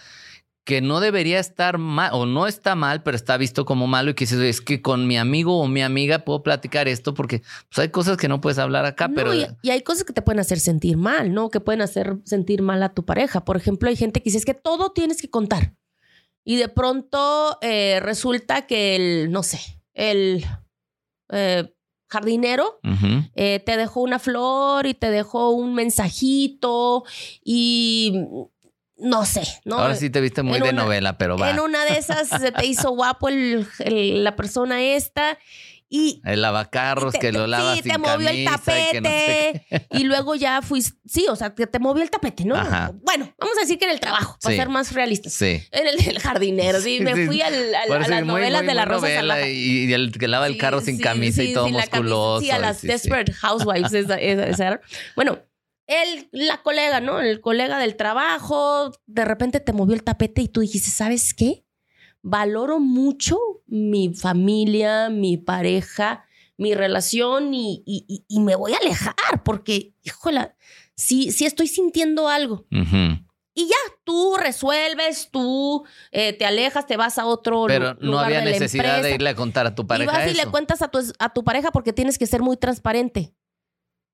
[0.64, 4.14] que no debería estar mal, o no está mal, pero está visto como malo y
[4.14, 7.40] que dices, es que con mi amigo o mi amiga puedo platicar esto porque
[7.70, 10.14] pues, hay cosas que no puedes hablar acá, No, pero y, y hay cosas que
[10.14, 11.50] te pueden hacer sentir mal, ¿no?
[11.50, 13.44] Que pueden hacer sentir mal a tu pareja.
[13.44, 15.74] Por ejemplo, hay gente que dice es que todo tienes que contar.
[16.46, 19.60] Y de pronto eh, resulta que el, no sé,
[19.94, 20.46] el
[21.30, 21.74] eh,
[22.10, 22.80] jardinero
[23.36, 27.06] eh, te dejó una flor y te dejó un mensajito
[27.44, 28.14] y
[29.04, 29.78] no sé, ¿no?
[29.80, 31.50] ahora sí te viste muy en de una- novela, pero va.
[31.52, 35.38] En una de esas se te hizo guapo el- el- la persona esta
[35.90, 39.02] y El lavacarros te- que lo lavas sí, sin te movió el camisa y que
[39.02, 42.46] no sé tapete y luego ya fuiste, sí, o sea, que te movió el tapete,
[42.46, 42.56] ¿no?
[42.56, 42.92] Ajá.
[43.04, 44.60] Bueno, vamos a decir que en el trabajo, para Sí.
[44.60, 45.34] ser más realistas.
[45.34, 45.62] Sí.
[45.72, 48.86] En el, el jardinero, sí, me fui al- a las muy, novelas muy, de la
[48.86, 52.42] Rosa novela y, y el que lava el carro sin camisa y todo camisa- musculoso.
[52.42, 52.82] sí, a las.
[52.82, 53.94] Desperate Housewives.
[53.94, 54.82] esa- esa- esa era.
[55.16, 55.40] Bueno,
[55.88, 57.20] el, la colega, ¿no?
[57.20, 61.66] El colega del trabajo, de repente te movió el tapete y tú dijiste, ¿sabes qué?
[62.22, 66.26] Valoro mucho mi familia, mi pareja,
[66.58, 70.56] mi relación y, y- y- y me voy a alejar porque, híjola,
[70.96, 72.66] sí, sí estoy sintiendo algo.
[73.56, 78.12] Y ya, tú resuelves, tú eh, te alejas, te vas a otro Pero lu- no
[78.14, 80.34] lugar había de la necesidad de irle a contar a tu Y pareja vas y
[80.34, 83.34] le cuentas a tu, a tu pareja porque tienes que ser muy transparente.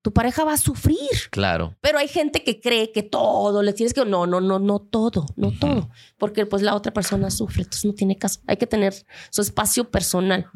[0.02, 0.98] Tu pareja va a sufrir.
[1.30, 1.76] Claro.
[1.82, 4.04] Pero hay gente que cree que todo le tienes que.
[4.06, 5.90] No, no, no, no todo, no todo.
[6.16, 8.40] Porque pues la otra persona sufre, entonces no tiene caso.
[8.46, 8.94] Hay que tener
[9.30, 10.46] su espacio personal.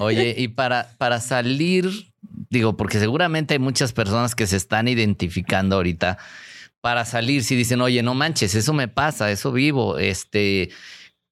[0.00, 2.12] Oye, y para, para salir,
[2.48, 6.16] digo, porque seguramente hay muchas personas que se están identificando ahorita.
[6.80, 10.70] Para salir, si dicen, oye, no manches, eso me pasa, eso vivo, este,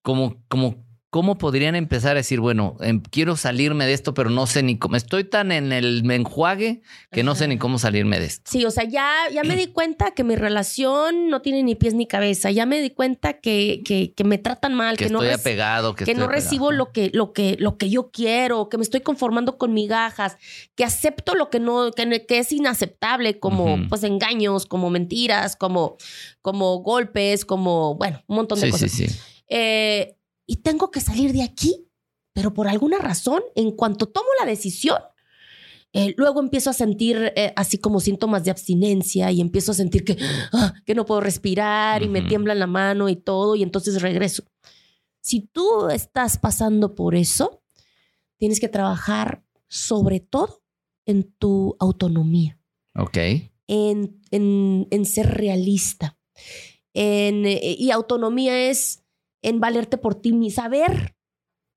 [0.02, 4.46] como, como, ¿cómo podrían empezar a decir, bueno, em, quiero salirme de esto, pero no
[4.46, 4.94] sé ni cómo?
[4.94, 8.48] Estoy tan en el enjuague que no sé ni cómo salirme de esto.
[8.50, 11.94] Sí, o sea, ya, ya me di cuenta que mi relación no tiene ni pies
[11.94, 12.52] ni cabeza.
[12.52, 15.94] Ya me di cuenta que, que, que me tratan mal, que, que estoy no, apegado,
[15.96, 18.84] que, que estoy no recibo lo que, lo, que, lo que yo quiero, que me
[18.84, 20.36] estoy conformando con migajas,
[20.76, 25.96] que acepto lo que no, que, que es inaceptable, como pues engaños, como mentiras, como,
[26.40, 28.90] como golpes, como, bueno, un montón de Sí, cosas.
[28.92, 29.18] sí, sí.
[29.48, 30.16] Eh,
[30.50, 31.86] y tengo que salir de aquí,
[32.32, 34.98] pero por alguna razón, en cuanto tomo la decisión,
[35.92, 40.04] eh, luego empiezo a sentir eh, así como síntomas de abstinencia y empiezo a sentir
[40.04, 40.16] que,
[40.52, 44.42] ah, que no puedo respirar y me tiembla la mano y todo, y entonces regreso.
[45.20, 47.62] Si tú estás pasando por eso,
[48.38, 50.62] tienes que trabajar sobre todo
[51.06, 52.58] en tu autonomía
[52.96, 53.16] Ok.
[53.68, 56.16] en, en- en ser realista.
[56.94, 58.99] En, eh, y autonomía es
[59.42, 61.14] en valerte por ti mismo, saber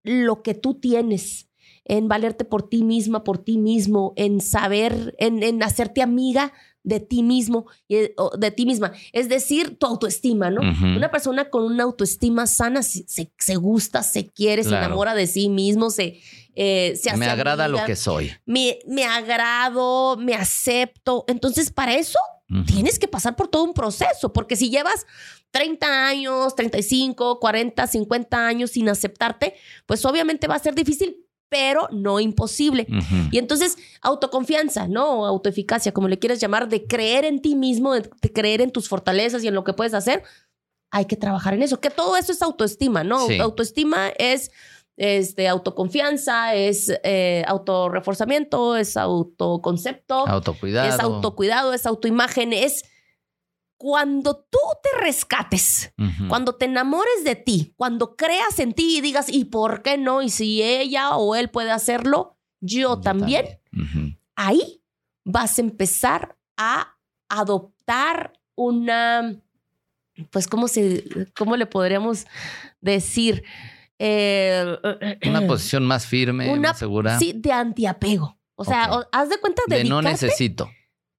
[0.03, 1.49] lo que tú tienes,
[1.85, 6.51] en valerte por ti misma, por ti mismo, en saber, en, en hacerte amiga
[6.83, 8.91] de ti mismo, de ti misma.
[9.13, 10.61] Es decir, tu autoestima, ¿no?
[10.97, 13.05] Una persona con una autoestima sana se,
[13.37, 16.19] se- gusta, se quiere, se enamora de sí mismo, se,
[16.55, 18.31] eh, se hace Me agrada lo que soy.
[18.45, 21.23] Me, me agrado, me acepto.
[21.29, 22.19] Entonces, para eso
[22.65, 25.05] Tienes que pasar por todo un proceso, porque si llevas
[25.51, 31.17] 30 años, 35, 40, 50 años sin aceptarte, pues obviamente va a ser difícil,
[31.49, 32.87] pero no imposible.
[33.31, 35.25] Y entonces, autoconfianza, ¿no?
[35.25, 38.89] Autoeficacia, como le quieras llamar, de creer en ti mismo, de, de creer en tus
[38.89, 40.23] fortalezas y en lo que puedes hacer,
[40.89, 41.79] hay que trabajar en eso.
[41.79, 43.27] Que todo eso es autoestima, ¿no?
[43.27, 43.39] Sí.
[43.39, 44.51] Autoestima es
[44.95, 50.89] este, autoconfianza, es eh, autorreforzamiento, es autoconcepto, Autocuidado.
[50.89, 52.83] es autocuidado, es autoimagen, es
[53.77, 55.93] cuando tú te rescates,
[56.29, 60.21] cuando te enamores de ti, cuando creas en ti y digas, ¿y por qué no?
[60.21, 63.59] Y si ella o él puede hacerlo, yo, Yo también,
[64.35, 64.81] ahí
[65.25, 66.95] vas a empezar a
[67.27, 69.35] adoptar una,
[70.29, 72.25] pues, ¿cómo, se, cómo le podríamos
[72.79, 73.43] decir?
[73.99, 74.75] Eh,
[75.27, 77.19] Una posición más firme, una- más segura.
[77.19, 78.37] Sí, de antiapego.
[78.55, 80.69] O sea, o- haz de cuenta de no necesito.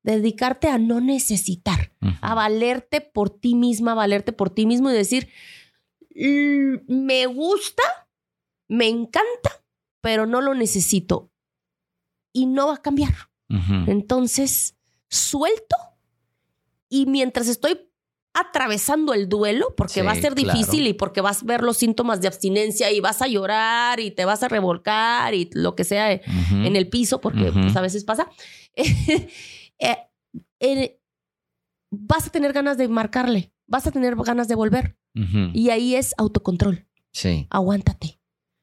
[0.03, 4.95] dedicarte a no necesitar a valerte por ti misma, a valerte por ti mismo y
[4.95, 5.29] decir,
[6.15, 7.83] "Mm, me gusta,
[8.69, 9.63] me encanta,
[10.01, 11.31] pero no lo necesito.
[12.33, 13.15] Y no va a cambiar.
[13.87, 14.77] Entonces,
[15.09, 15.77] suelto
[16.89, 17.79] y mientras estoy
[18.35, 20.59] atravesando el duelo, porque Sí, va a ser claro.
[20.59, 24.11] difícil y porque vas a ver los síntomas de abstinencia y vas a llorar y
[24.11, 26.57] te vas a revolcar y lo que sea Ujú.
[26.57, 28.29] en el piso, porque pues, a veces pasa,
[28.77, 29.29] eh,
[30.61, 31.01] eh,
[31.91, 34.97] vas a tener ganas de marcarle, vas a tener ganas de volver.
[35.53, 36.89] Y ahí es autocontrol.
[37.13, 37.47] Sí.
[37.51, 38.19] Aguántate.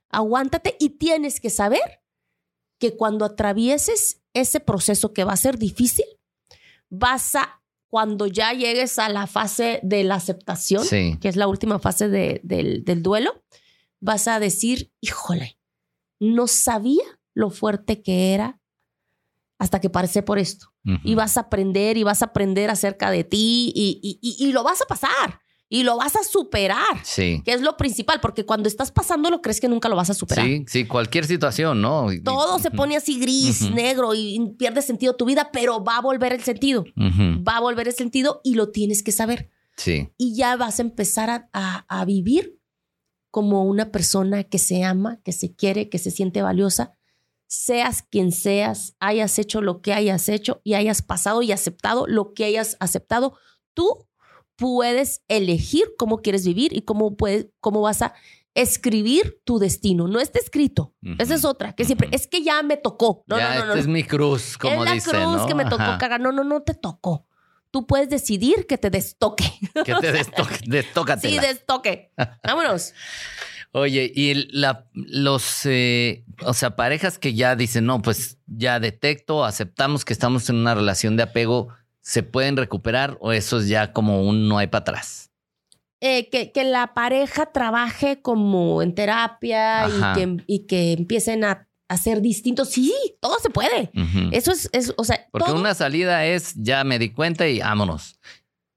[0.09, 2.03] Aguántate y tienes que saber
[2.77, 6.03] que cuando atravieses ese proceso que va a ser difícil,
[6.89, 7.60] vas a,
[7.91, 11.17] cuando ya llegues a la fase de la aceptación, Sí.
[11.21, 13.43] que es la última fase de- del, del duelo,
[13.99, 15.59] vas a decir, híjole,
[16.19, 17.03] no sabía
[17.35, 18.59] lo fuerte que era
[19.59, 20.67] hasta que pasé por esto.
[21.03, 24.51] Y vas a aprender y vas a aprender acerca de ti y, y- y- y
[24.51, 25.39] lo vas a pasar
[25.71, 27.41] y lo vas a superar, Sí.
[27.45, 30.13] que es lo principal, porque cuando estás pasando lo crees que nunca lo vas a
[30.13, 30.45] superar.
[30.45, 32.07] Sí, sí, cualquier situación, ¿no?
[32.23, 36.33] Todo se pone así gris, negro y pierde sentido tu vida, pero va a volver
[36.33, 36.83] el sentido.
[36.97, 39.49] Va a volver el sentido y lo tienes que saber.
[39.77, 40.09] Sí.
[40.17, 42.59] y ya vas a empezar a, a- a vivir
[43.31, 46.93] como una persona que se ama, que se quiere, que se siente valiosa,
[47.47, 52.33] seas quien seas, hayas hecho lo que hayas hecho y hayas pasado y aceptado lo
[52.33, 53.37] que hayas aceptado,
[53.73, 54.07] tú
[54.61, 58.13] puedes elegir cómo quieres vivir y cómo, puedes, cómo vas a
[58.53, 60.07] escribir tu destino.
[60.07, 60.93] No está escrito.
[61.17, 63.23] Esa es otra, que siempre, es que ya me tocó.
[63.25, 63.71] No, ya, no, no, no.
[63.71, 65.47] esta es mi cruz, como es la cruz ¿no?
[65.47, 65.97] que me tocó Ajá.
[65.97, 66.21] cagar.
[66.21, 67.25] No, no, no te tocó.
[67.71, 69.45] Tú puedes decidir que te destoque.
[69.83, 71.41] Que te destoque, Sí, destócatela.
[71.41, 72.11] destoque.
[72.43, 72.93] Vámonos.
[73.71, 79.43] Oye, y la, los, eh, o sea, parejas que ya dicen, no, pues ya detecto,
[79.43, 81.69] aceptamos que estamos en una relación de apego,
[82.01, 85.31] ¿se pueden recuperar o eso es ya como un no hay para atrás?
[86.03, 91.67] Eh, que, que la pareja trabaje como en terapia y que, y que empiecen a,
[92.01, 92.69] ser distintos.
[92.69, 93.91] Sí, todo se puede.
[94.31, 97.59] Eso es, es o sea, Porque todo- una salida es, ya me di cuenta y
[97.59, 98.17] vámonos.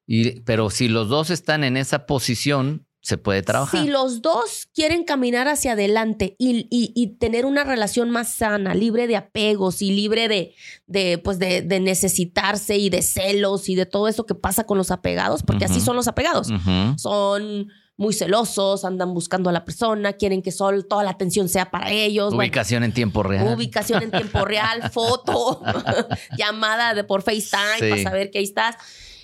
[0.06, 3.82] Y, pero si los dos están en esa posición, se puede trabajar.
[3.82, 9.06] Si los dos quieren caminar hacia adelante y, y, tener una relación más sana, libre
[9.06, 10.54] de apegos y libre de,
[10.86, 14.78] de pues de, de, necesitarse y de celos y de todo eso que pasa con
[14.78, 16.48] los apegados, porque así son los apegados.
[16.96, 21.70] Son muy celosos, andan buscando a la persona, quieren que solo toda la atención sea
[21.70, 22.32] para ellos.
[22.32, 23.54] Ubicación en tiempo real.
[23.54, 25.62] Ubicación en tiempo real, foto,
[26.38, 28.76] llamada de por FaceTime para saber que ahí estás.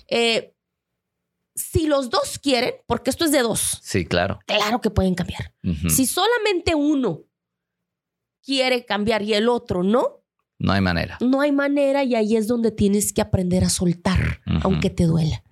[0.07, 0.53] Eh,
[1.55, 3.79] si los dos quieren, porque esto es de dos.
[3.81, 4.39] Sí, claro.
[4.45, 5.53] Claro que pueden cambiar.
[5.89, 7.23] Si solamente uno
[8.43, 10.21] quiere cambiar y el otro no,
[10.61, 11.17] no hay manera.
[11.21, 15.43] No hay manera y ahí es donde tienes que aprender a soltar, aunque te duela.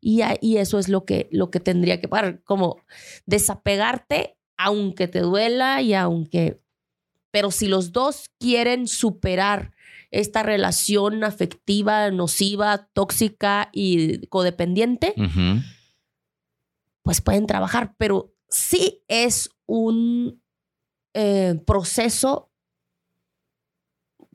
[0.00, 2.80] y, y, eso es lo que, lo que tendría que pasar, como
[3.26, 6.60] desapegarte, aunque te duela y aunque...
[7.32, 9.72] Pero si los dos quieren superar
[10.12, 15.14] esta relación afectiva, nociva, tóxica y codependiente,
[17.02, 20.40] pues pueden trabajar, pero sí es un
[21.14, 22.52] eh, proceso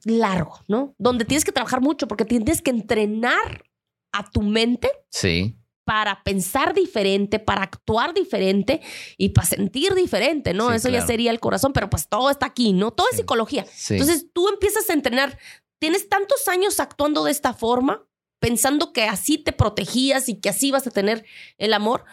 [0.03, 0.95] largo, ¿no?
[0.97, 3.63] Donde tienes que trabajar mucho porque tienes que entrenar
[4.11, 4.89] a tu mente.
[5.11, 5.55] Sí.
[5.85, 8.81] Para pensar diferente, para actuar diferente
[9.17, 10.73] y para sentir diferente, ¿no?
[10.73, 12.91] Eso ya sería el corazón, pero pues todo está aquí, ¿no?
[12.91, 13.65] Todo es psicología.
[13.89, 15.37] Entonces tú empiezas a entrenar.
[15.79, 18.07] Tienes tantos años actuando de esta forma,
[18.39, 21.25] pensando que así te protegías y que así vas a tener
[21.57, 22.05] el amor,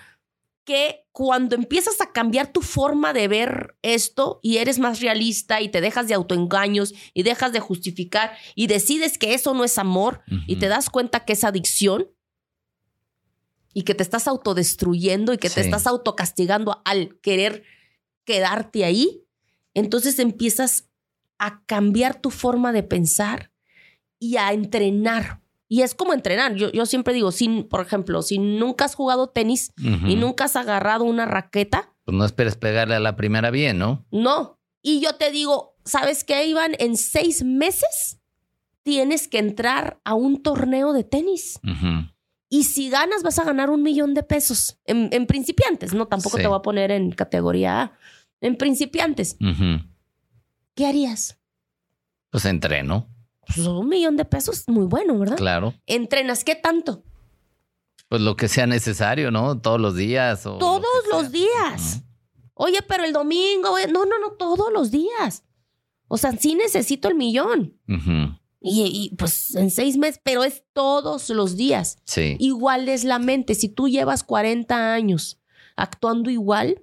[0.64, 5.68] que cuando empiezas a cambiar tu forma de ver esto y eres más realista y
[5.68, 10.22] te dejas de autoengaños y dejas de justificar y decides que eso no es amor
[10.46, 12.08] y te das cuenta que es adicción
[13.74, 17.64] y que te estás autodestruyendo y que te estás autocastigando al querer
[18.24, 19.26] quedarte ahí,
[19.74, 20.88] entonces empiezas
[21.38, 23.50] a cambiar tu forma de pensar
[24.25, 26.55] y a entrenar y es como entrenar.
[26.55, 30.57] Yo, yo siempre digo, si, por ejemplo, si nunca has jugado tenis y nunca has
[30.57, 31.93] agarrado una raqueta.
[32.05, 34.07] Pues no esperes pegarle a la primera bien, ¿no?
[34.11, 34.61] No.
[34.83, 36.77] Y yo te digo, ¿sabes qué, Iván?
[36.79, 38.20] En seis meses
[38.83, 41.59] tienes que entrar a un torneo de tenis.
[42.51, 44.79] Y si ganas, vas a ganar un millón de pesos.
[44.85, 46.07] En, principiantes, ¿no?
[46.07, 47.99] Tampoco te voy a poner en categoría A.
[48.41, 49.37] En principiantes.
[50.75, 51.39] ¿Qué harías?
[52.31, 53.13] Pues entreno.
[53.47, 55.36] Pues un millón de pesos, muy bueno, ¿verdad?
[55.36, 55.74] Claro.
[55.86, 57.03] ¿Entrenas qué tanto?
[58.09, 59.61] Pues lo que sea necesario, ¿no?
[59.61, 60.47] Todos los días.
[60.47, 62.03] O todos los días.
[62.55, 65.45] Oye, pero el domingo, no, no, no, todos los días.
[66.09, 67.78] O sea, sí necesito el millón.
[68.61, 71.99] y, pues en seis meses, pero es todos los días.
[72.05, 72.36] Sí.
[72.38, 73.55] Igual es la mente.
[73.55, 75.40] Si tú llevas 40 años
[75.76, 76.82] actuando igual,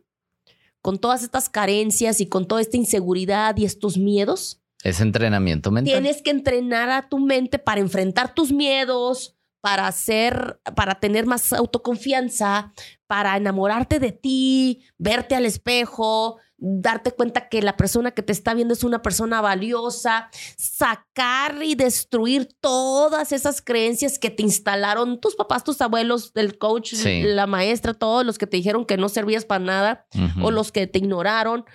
[0.81, 5.93] con todas estas carencias y con toda esta inseguridad y estos miedos, es entrenamiento mental.
[5.93, 11.53] Tienes que entrenar a tu mente para enfrentar tus miedos, para hacer, para tener más
[11.53, 12.73] autoconfianza,
[13.07, 18.53] para enamorarte de ti, verte al espejo, darte cuenta que la persona que te está
[18.53, 25.35] viendo es una persona valiosa, sacar y destruir todas esas creencias que te instalaron tus
[25.35, 29.45] papás, tus abuelos, el coach, la maestra, todos los que te dijeron que no servías
[29.45, 30.07] para nada
[30.41, 31.65] o los que te ignoraron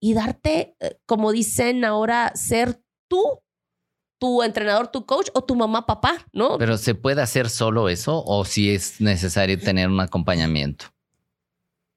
[0.00, 3.42] y darte, eh, como dicen ahora, ser tú,
[4.18, 6.58] tu entrenador, tu coach o tu mamá, papá, ¿no?
[6.58, 10.86] Pero ¿se puede hacer solo eso o si es necesario tener un acompañamiento?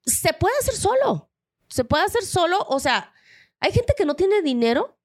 [0.06, 1.30] Se puede hacer solo.
[1.70, 2.66] Se puede hacer solo.
[2.68, 3.14] O sea,
[3.60, 4.98] hay gente que no tiene dinero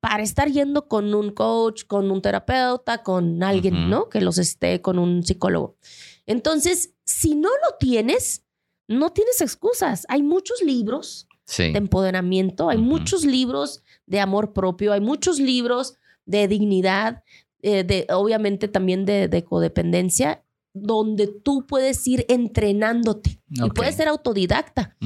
[0.00, 4.08] para estar yendo con un coach, con un terapeuta, con alguien, ¿no?
[4.08, 5.76] Que los esté, con un psicólogo.
[6.24, 8.46] Entonces, si no lo tienes,
[8.88, 10.06] no tienes excusas.
[10.08, 12.68] Hay muchos libros de empoderamiento.
[12.68, 17.24] Hay muchos libros de amor propio, hay muchos libros de dignidad,
[17.62, 24.96] eh, de, obviamente también de, codependencia, donde tú puedes ir entrenándote y puedes ser autodidacta.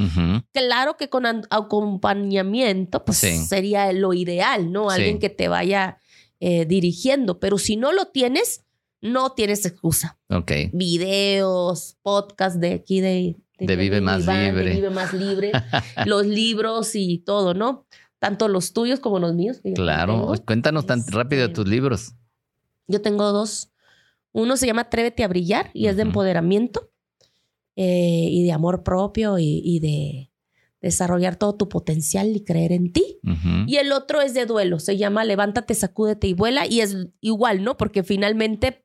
[0.53, 4.91] Claro que con acompañamiento, pues sería lo ideal, ¿no?
[4.91, 5.99] Alguien que te vaya
[6.39, 8.63] eh, dirigiendo, pero si no lo tienes,
[9.01, 10.19] no tienes excusa.
[10.29, 10.53] Ok.
[10.73, 14.75] Videos, podcast de aquí de, de, Vive Más Libre.
[14.75, 15.53] Vive Más Libre.
[16.07, 17.87] los libros y todo, ¿no?
[18.19, 19.61] Tanto los tuyos como los míos.
[19.75, 20.33] Claro.
[20.47, 22.15] Cuéntanos tan rápido de este, tus libros.
[22.87, 23.71] Yo tengo dos.
[24.33, 26.91] Uno se llama Atrévete a brillar y es de empoderamiento
[27.75, 30.31] eh, y de amor propio y, de
[30.83, 33.19] desarrollar todo tu potencial y creer en ti.
[33.67, 37.65] Y el otro es de duelo, se llama Levántate, sacúdete y vuela y es igual,
[37.65, 37.77] ¿no?
[37.77, 38.85] Porque finalmente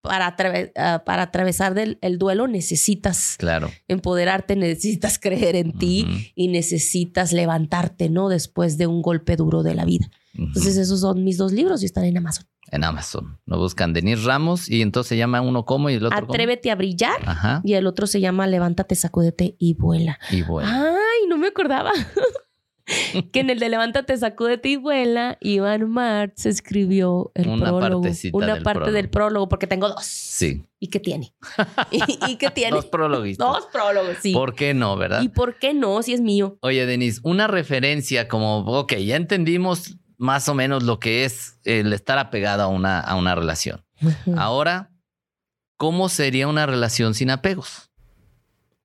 [0.00, 0.34] para,
[0.76, 3.70] ah, para atravesar el duelo necesitas claro.
[3.88, 8.28] empoderarte, necesitas creer en ti y necesitas levantarte, ¿no?
[8.28, 10.10] Después de un golpe duro de la vida.
[10.34, 12.46] Entonces esos son mis dos libros y están en Amazon.
[12.70, 13.38] En Amazon.
[13.46, 16.76] Lo buscan Denise Ramos y entonces se llama uno como y el otro Atrévete a
[16.76, 17.20] brillar.
[17.26, 17.60] Ajá.
[17.64, 20.18] Y el otro se llama Levántate, sacúdete y vuela.
[20.30, 20.70] Y vuela.
[20.70, 21.90] Ay, no me acordaba.
[23.32, 28.08] que en el de Levántate, sacúdete y vuela, Iván Martz escribió el Una prólogo.
[28.32, 28.92] Una del parte prólogo.
[28.92, 30.04] del prólogo, porque tengo dos.
[30.04, 30.64] Sí.
[30.78, 31.34] ¿Y qué tiene?
[31.90, 32.72] ¿Y, y qué tiene?
[32.72, 33.46] Dos prologuistas.
[33.46, 34.32] Dos prólogos, sí.
[34.32, 35.22] ¿Por qué no, verdad?
[35.22, 36.02] ¿Y por qué no?
[36.02, 36.58] Si es mío.
[36.62, 41.92] Oye, Denise, una referencia como, ok, ya entendimos más o menos lo que es el
[41.92, 43.84] estar apegado a una, a una relación.
[44.36, 44.90] Ahora,
[45.76, 47.90] ¿cómo sería una relación sin apegos?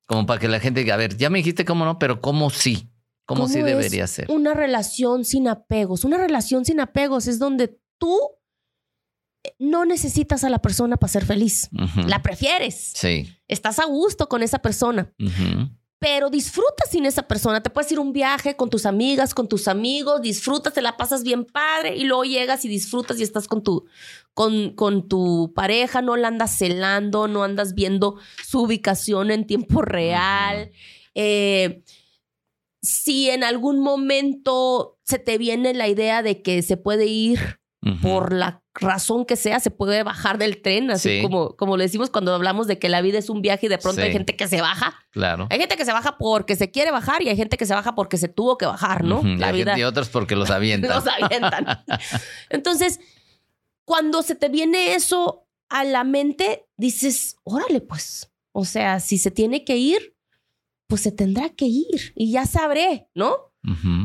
[0.06, 2.48] Como para que la gente diga, a ver, ya me dijiste cómo no, pero ¿cómo
[2.50, 2.88] sí?
[3.26, 4.30] ¿Cómo, sí es debería ser?
[4.30, 6.04] Una relación sin apegos.
[6.04, 8.18] Una relación sin apegos es donde tú
[9.58, 11.68] no necesitas a la persona para ser feliz.
[12.06, 12.92] La prefieres.
[12.94, 13.28] Sí.
[13.48, 15.12] Estás a gusto con esa persona.
[15.98, 17.62] Pero disfrutas sin esa persona.
[17.62, 20.96] Te puedes ir a un viaje con tus amigas, con tus amigos, disfrutas, te la
[20.96, 23.86] pasas bien padre y luego llegas y disfrutas y estás con tu,
[24.34, 29.80] con, con tu pareja, no la andas celando, no andas viendo su ubicación en tiempo
[29.82, 30.70] real.
[31.14, 31.82] Eh,
[32.86, 37.60] si en algún momento se te viene la idea de que se puede ir
[38.02, 41.22] por la razón que sea, se puede bajar del tren, así Sí.
[41.22, 43.78] como, como le decimos cuando hablamos de que la vida es un viaje y de
[43.78, 44.08] pronto Sí.
[44.08, 44.96] hay gente que se baja.
[45.12, 45.46] Claro.
[45.50, 47.94] Hay gente que se baja porque se quiere bajar y hay gente que se baja
[47.94, 49.20] porque se tuvo que bajar, ¿no?
[49.24, 50.90] Y La vida y otros porque los avientan.
[50.96, 51.84] los avientan.
[52.50, 52.98] Entonces,
[53.84, 58.32] cuando se te viene eso a la mente, dices, órale, pues.
[58.50, 60.15] O sea, si se tiene que ir,
[60.86, 63.36] pues se tendrá que ir y ya sabré, ¿no?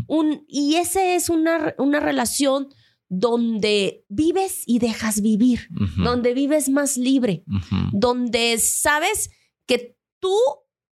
[0.07, 2.69] Un, y ese es una, una relación
[3.07, 5.67] donde vives y dejas vivir,
[5.97, 7.43] donde vives más libre
[7.91, 9.29] donde sabes
[9.67, 10.37] que tú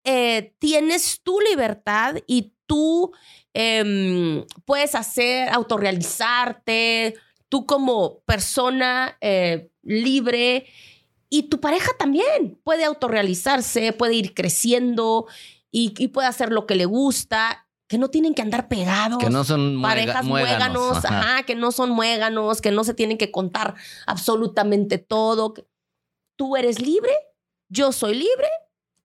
[0.04, 3.12] eh, tienes tu libertad y tú
[3.52, 7.14] em, puedes hacer, autorrealizarte,
[7.48, 10.66] tú como persona eh, libre.
[11.28, 15.26] Y tu pareja también puede autorrealizarse, puede ir creciendo
[15.70, 19.30] y, y puede hacer lo que le gusta, que no tienen que andar pegados Que
[19.30, 21.18] no son parejas muéganos, Ajá.
[21.20, 23.74] ajá, que no son muéganos, que no se tienen que contar
[24.06, 25.54] absolutamente todo.
[26.36, 27.12] Tú eres libre,
[27.68, 28.48] yo soy libre.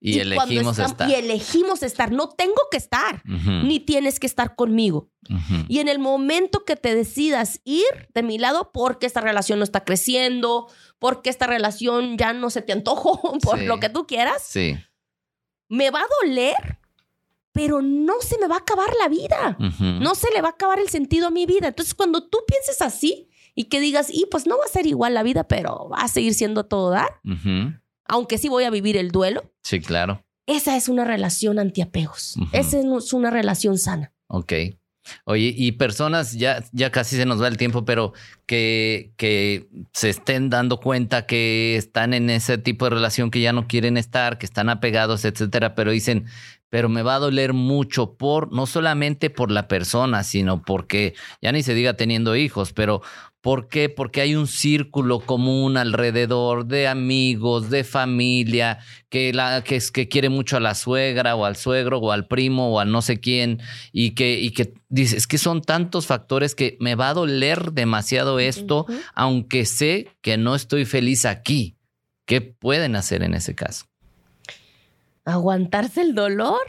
[0.01, 1.09] Y, cuando elegimos estam- estar.
[1.09, 2.11] Y elegimos estar.
[2.11, 3.51] No tengo que estar, Ujú.
[3.65, 5.09] ni tienes que estar conmigo.
[5.29, 5.65] Ujú.
[5.67, 9.63] Y en el momento que te decidas ir de mi lado, porque esta relación no
[9.63, 10.67] está creciendo,
[10.99, 13.65] porque esta relación ya no se te antojó, por Sí.
[13.65, 14.75] lo que tú quieras, Sí.
[15.69, 16.79] Me va a doler,
[17.51, 20.79] pero no se me va a acabar la vida no se le va a acabar
[20.79, 21.69] el sentido a mi vida.
[21.69, 25.13] Entonces, cuando tú pienses así y que digas, y pues no va a ser igual
[25.13, 27.21] la vida, pero va a seguir siendo todo dar,
[28.07, 30.23] aunque sí voy a vivir el duelo, Sí, claro.
[30.45, 32.35] esa es una relación antiapegos.
[32.51, 34.11] Esa es una relación sana.
[34.27, 34.51] Ok.
[35.25, 38.13] Oye, y personas, ya, ya casi se nos va el tiempo, pero
[38.45, 43.53] que, que se estén dando cuenta que están en ese tipo de relación que ya
[43.53, 46.25] no quieren estar, que están apegados, etcétera, pero dicen,
[46.69, 51.51] pero me va a doler mucho por, no solamente por la persona, sino porque, ya
[51.51, 53.01] ni se diga teniendo hijos, pero
[53.45, 53.89] ¿por qué?
[53.89, 58.79] Porque hay un círculo común alrededor de amigos, de familia,
[59.09, 62.25] que, la, que, es, que quiere mucho a la suegra o al suegro o al
[62.25, 66.07] primo o al no sé quién y que, y que dice, es que son tantos
[66.07, 71.77] factores que me va a doler demasiado esto, aunque sé que no estoy feliz aquí.
[72.25, 73.85] ¿Qué pueden hacer en ese caso?
[75.23, 76.65] Aguantarse el dolor,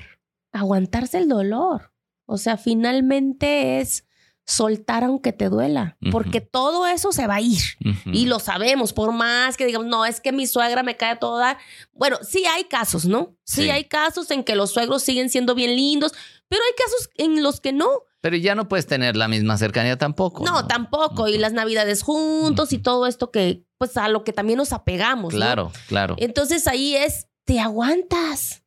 [0.52, 1.94] aguantarse el dolor.
[2.26, 4.05] O sea, finalmente es
[4.46, 7.60] soltar aunque te duela, porque todo eso se va a ir.
[8.06, 11.18] Y lo sabemos, por más que digamos, no, es que mi suegra me cae a
[11.18, 11.58] todo dar.
[11.92, 13.36] Bueno, sí hay casos, ¿no?
[13.44, 13.70] Sí, Sí.
[13.70, 16.12] hay casos en que los suegros siguen siendo bien lindos,
[16.48, 17.88] pero hay casos en los que no.
[18.20, 20.44] Pero ya no puedes tener la misma cercanía tampoco.
[20.44, 21.28] No, tampoco.
[21.28, 25.34] Y las navidades juntos y todo esto que, pues a lo que también nos apegamos.
[25.34, 25.38] ¿no?
[25.40, 26.14] Claro, claro.
[26.18, 28.62] Entonces ahí es, te aguantas.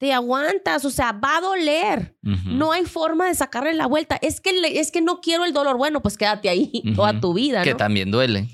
[0.00, 2.16] Te aguantas, o sea, va a doler.
[2.22, 4.18] No hay forma de sacarle la vuelta.
[4.22, 5.76] Es que, le- es que no quiero el dolor.
[5.76, 7.62] Bueno, pues quédate ahí toda tu vida.
[7.62, 7.76] Que ¿no?
[7.76, 8.48] también duele.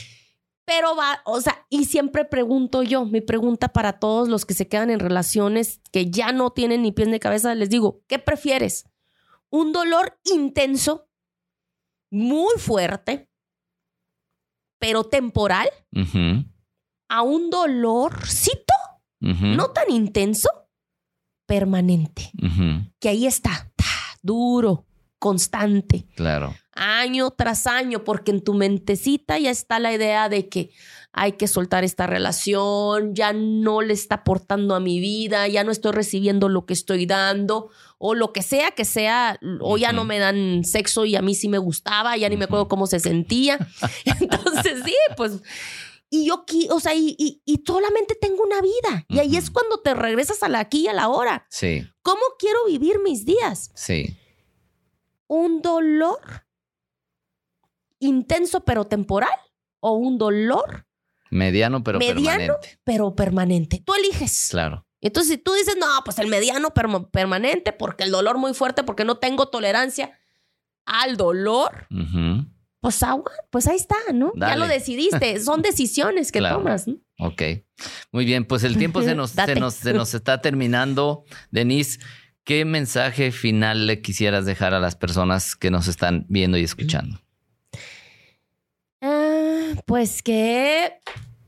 [0.64, 4.66] Pero va, o sea, y siempre pregunto yo, mi pregunta para todos los que se
[4.66, 8.84] quedan en relaciones que ya no tienen ni pies ni cabeza, les digo, ¿qué prefieres?
[9.48, 11.08] ¿Un dolor intenso,
[12.10, 13.30] muy fuerte,
[14.80, 15.68] pero temporal,
[17.08, 18.74] a un dolorcito
[19.20, 20.48] no tan intenso,
[21.46, 22.30] permanente,
[23.00, 23.70] que ahí está,
[24.22, 24.84] duro,
[25.18, 26.06] constante?
[26.14, 26.54] Claro.
[26.72, 30.70] año tras año, porque en tu mentecita ya está la idea de que,
[31.18, 35.72] hay que soltar esta relación, ya no le está aportando a mi vida, ya no
[35.72, 40.04] estoy recibiendo lo que estoy dando, o lo que sea que sea, o ya no
[40.04, 43.00] me dan sexo y a mí sí me gustaba, ya ni me acuerdo cómo se
[43.00, 43.58] sentía.
[44.04, 45.40] Entonces, sí, pues
[46.08, 49.04] y yo, o sea, y, y, solamente tengo una vida.
[49.08, 51.46] Y ahí es cuando te regresas a la aquí y a la hora.
[51.50, 51.86] Sí.
[52.02, 53.72] ¿Cómo quiero vivir mis días?
[53.74, 54.16] Sí.
[55.26, 56.46] ¿Un dolor
[57.98, 59.30] intenso pero temporal?
[59.80, 60.86] ¿O un dolor
[61.30, 62.54] mediano pero mediano,
[62.84, 63.82] pero permanente?
[63.84, 64.48] Tú eliges.
[64.50, 64.86] Claro.
[65.00, 66.72] Entonces, si tú dices, no, pues el mediano
[67.10, 70.18] permanente, porque el dolor muy fuerte, porque no tengo tolerancia
[70.84, 71.86] al dolor,
[72.86, 74.32] pues agua, pues ahí está, ¿no?
[74.36, 76.86] Ya lo decidiste, son decisiones que tomas.
[76.86, 76.98] ¿no?
[77.18, 77.42] Ok,
[78.12, 81.24] muy bien, pues el tiempo se nos, se nos, se nos está terminando.
[81.50, 81.98] Denise,
[82.44, 87.20] ¿qué mensaje final le quisieras dejar a las personas que nos están viendo y escuchando?
[89.02, 90.92] Ah, pues que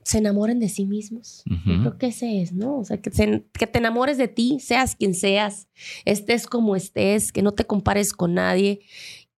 [0.02, 1.44] se enamoren de sí mismos.
[1.64, 2.80] Creo que ese es, ¿no?
[2.80, 3.12] O sea, que,
[3.52, 5.68] que, te enamores de ti, seas quien seas,
[6.04, 8.80] estés como estés, que no te compares con nadie,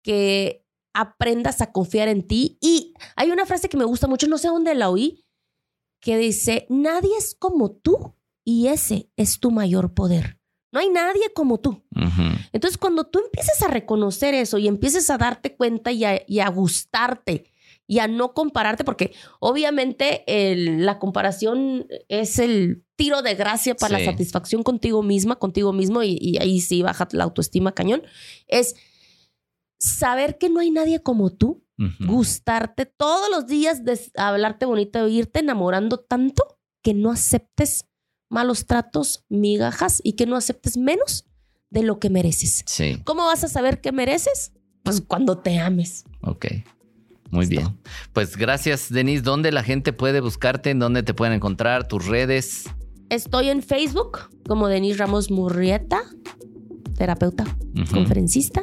[0.02, 2.58] que aprendas a confiar en ti.
[2.60, 5.24] Y hay una frase que me gusta mucho, no sé dónde la oí,
[6.00, 8.14] que dice, nadie es como tú
[8.44, 10.38] y ese es tu mayor poder.
[10.72, 11.82] No hay nadie como tú.
[12.52, 17.44] Entonces, cuando tú empieces a reconocer eso y empieces a darte cuenta y a, gustarte
[17.88, 20.22] y a no compararte, porque obviamente
[20.56, 26.16] la comparación es el tiro de gracia para la satisfacción contigo misma, contigo mismo, y,
[26.20, 28.02] y ahí sí baja la autoestima cañón,
[28.46, 28.76] es
[29.80, 31.64] saber que no hay nadie como tú,
[32.00, 37.86] gustarte todos los días, de hablarte bonito, irte enamorando tanto que no aceptes
[38.28, 41.26] malos tratos, migajas y que no aceptes menos
[41.70, 42.62] de lo que mereces.
[42.66, 43.00] Sí.
[43.04, 44.52] ¿Cómo vas a saber qué mereces?
[44.82, 46.04] Pues cuando te ames.
[46.22, 46.46] Ok.
[47.30, 47.78] Muy bien.
[48.12, 49.22] Pues gracias, Denise.
[49.22, 50.70] ¿Dónde la gente puede buscarte?
[50.70, 51.88] ¿En dónde te pueden encontrar?
[51.88, 52.64] ¿Tus redes?
[53.08, 56.02] Estoy en Facebook como Denise Ramos Murrieta,
[56.96, 57.44] terapeuta,
[57.90, 58.62] conferencista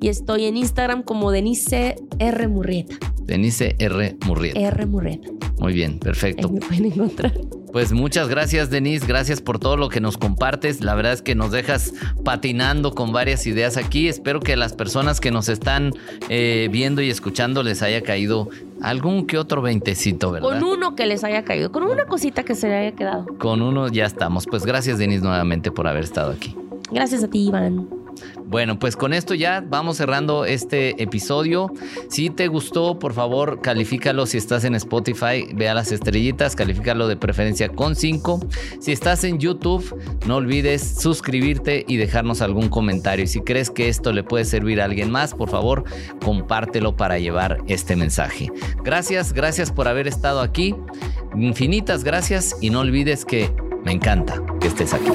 [0.00, 2.48] y estoy en Instagram como Denise R.
[2.48, 2.96] Murrieta.
[3.22, 4.16] Denise R.
[4.26, 4.60] Murrieta.
[4.60, 4.86] R.
[4.86, 5.28] Murrieta.
[5.58, 6.48] Muy bien, perfecto.
[6.48, 7.32] me pueden encontrar.
[7.72, 9.06] Pues muchas gracias, Denise.
[9.06, 10.80] Gracias por todo lo que nos compartes.
[10.80, 11.92] La verdad es que nos dejas
[12.24, 14.08] patinando con varias ideas aquí.
[14.08, 15.92] Espero que a las personas que nos están
[16.28, 18.48] eh, viendo y escuchando les haya caído
[18.80, 20.48] algún que otro veintecito, ¿verdad?
[20.48, 23.26] Con uno que les haya caído, con una cosita que se le haya quedado.
[23.38, 24.46] Con uno ya estamos.
[24.46, 26.56] Pues gracias, Denise, nuevamente por haber estado aquí.
[26.90, 28.05] Gracias a ti, Iván.
[28.44, 31.72] Bueno, pues con esto ya vamos cerrando este episodio.
[32.08, 34.26] Si te gustó, por favor, califícalo.
[34.26, 38.40] Si estás en Spotify, vea las estrellitas, califícalo de preferencia con 5.
[38.80, 39.94] Si estás en YouTube,
[40.26, 43.24] no olvides suscribirte y dejarnos algún comentario.
[43.24, 45.84] Y si crees que esto le puede servir a alguien más, por favor,
[46.24, 48.50] compártelo para llevar este mensaje.
[48.84, 50.74] Gracias, gracias por haber estado aquí.
[51.36, 53.52] Infinitas gracias y no olvides que
[53.84, 55.10] me encanta que estés aquí.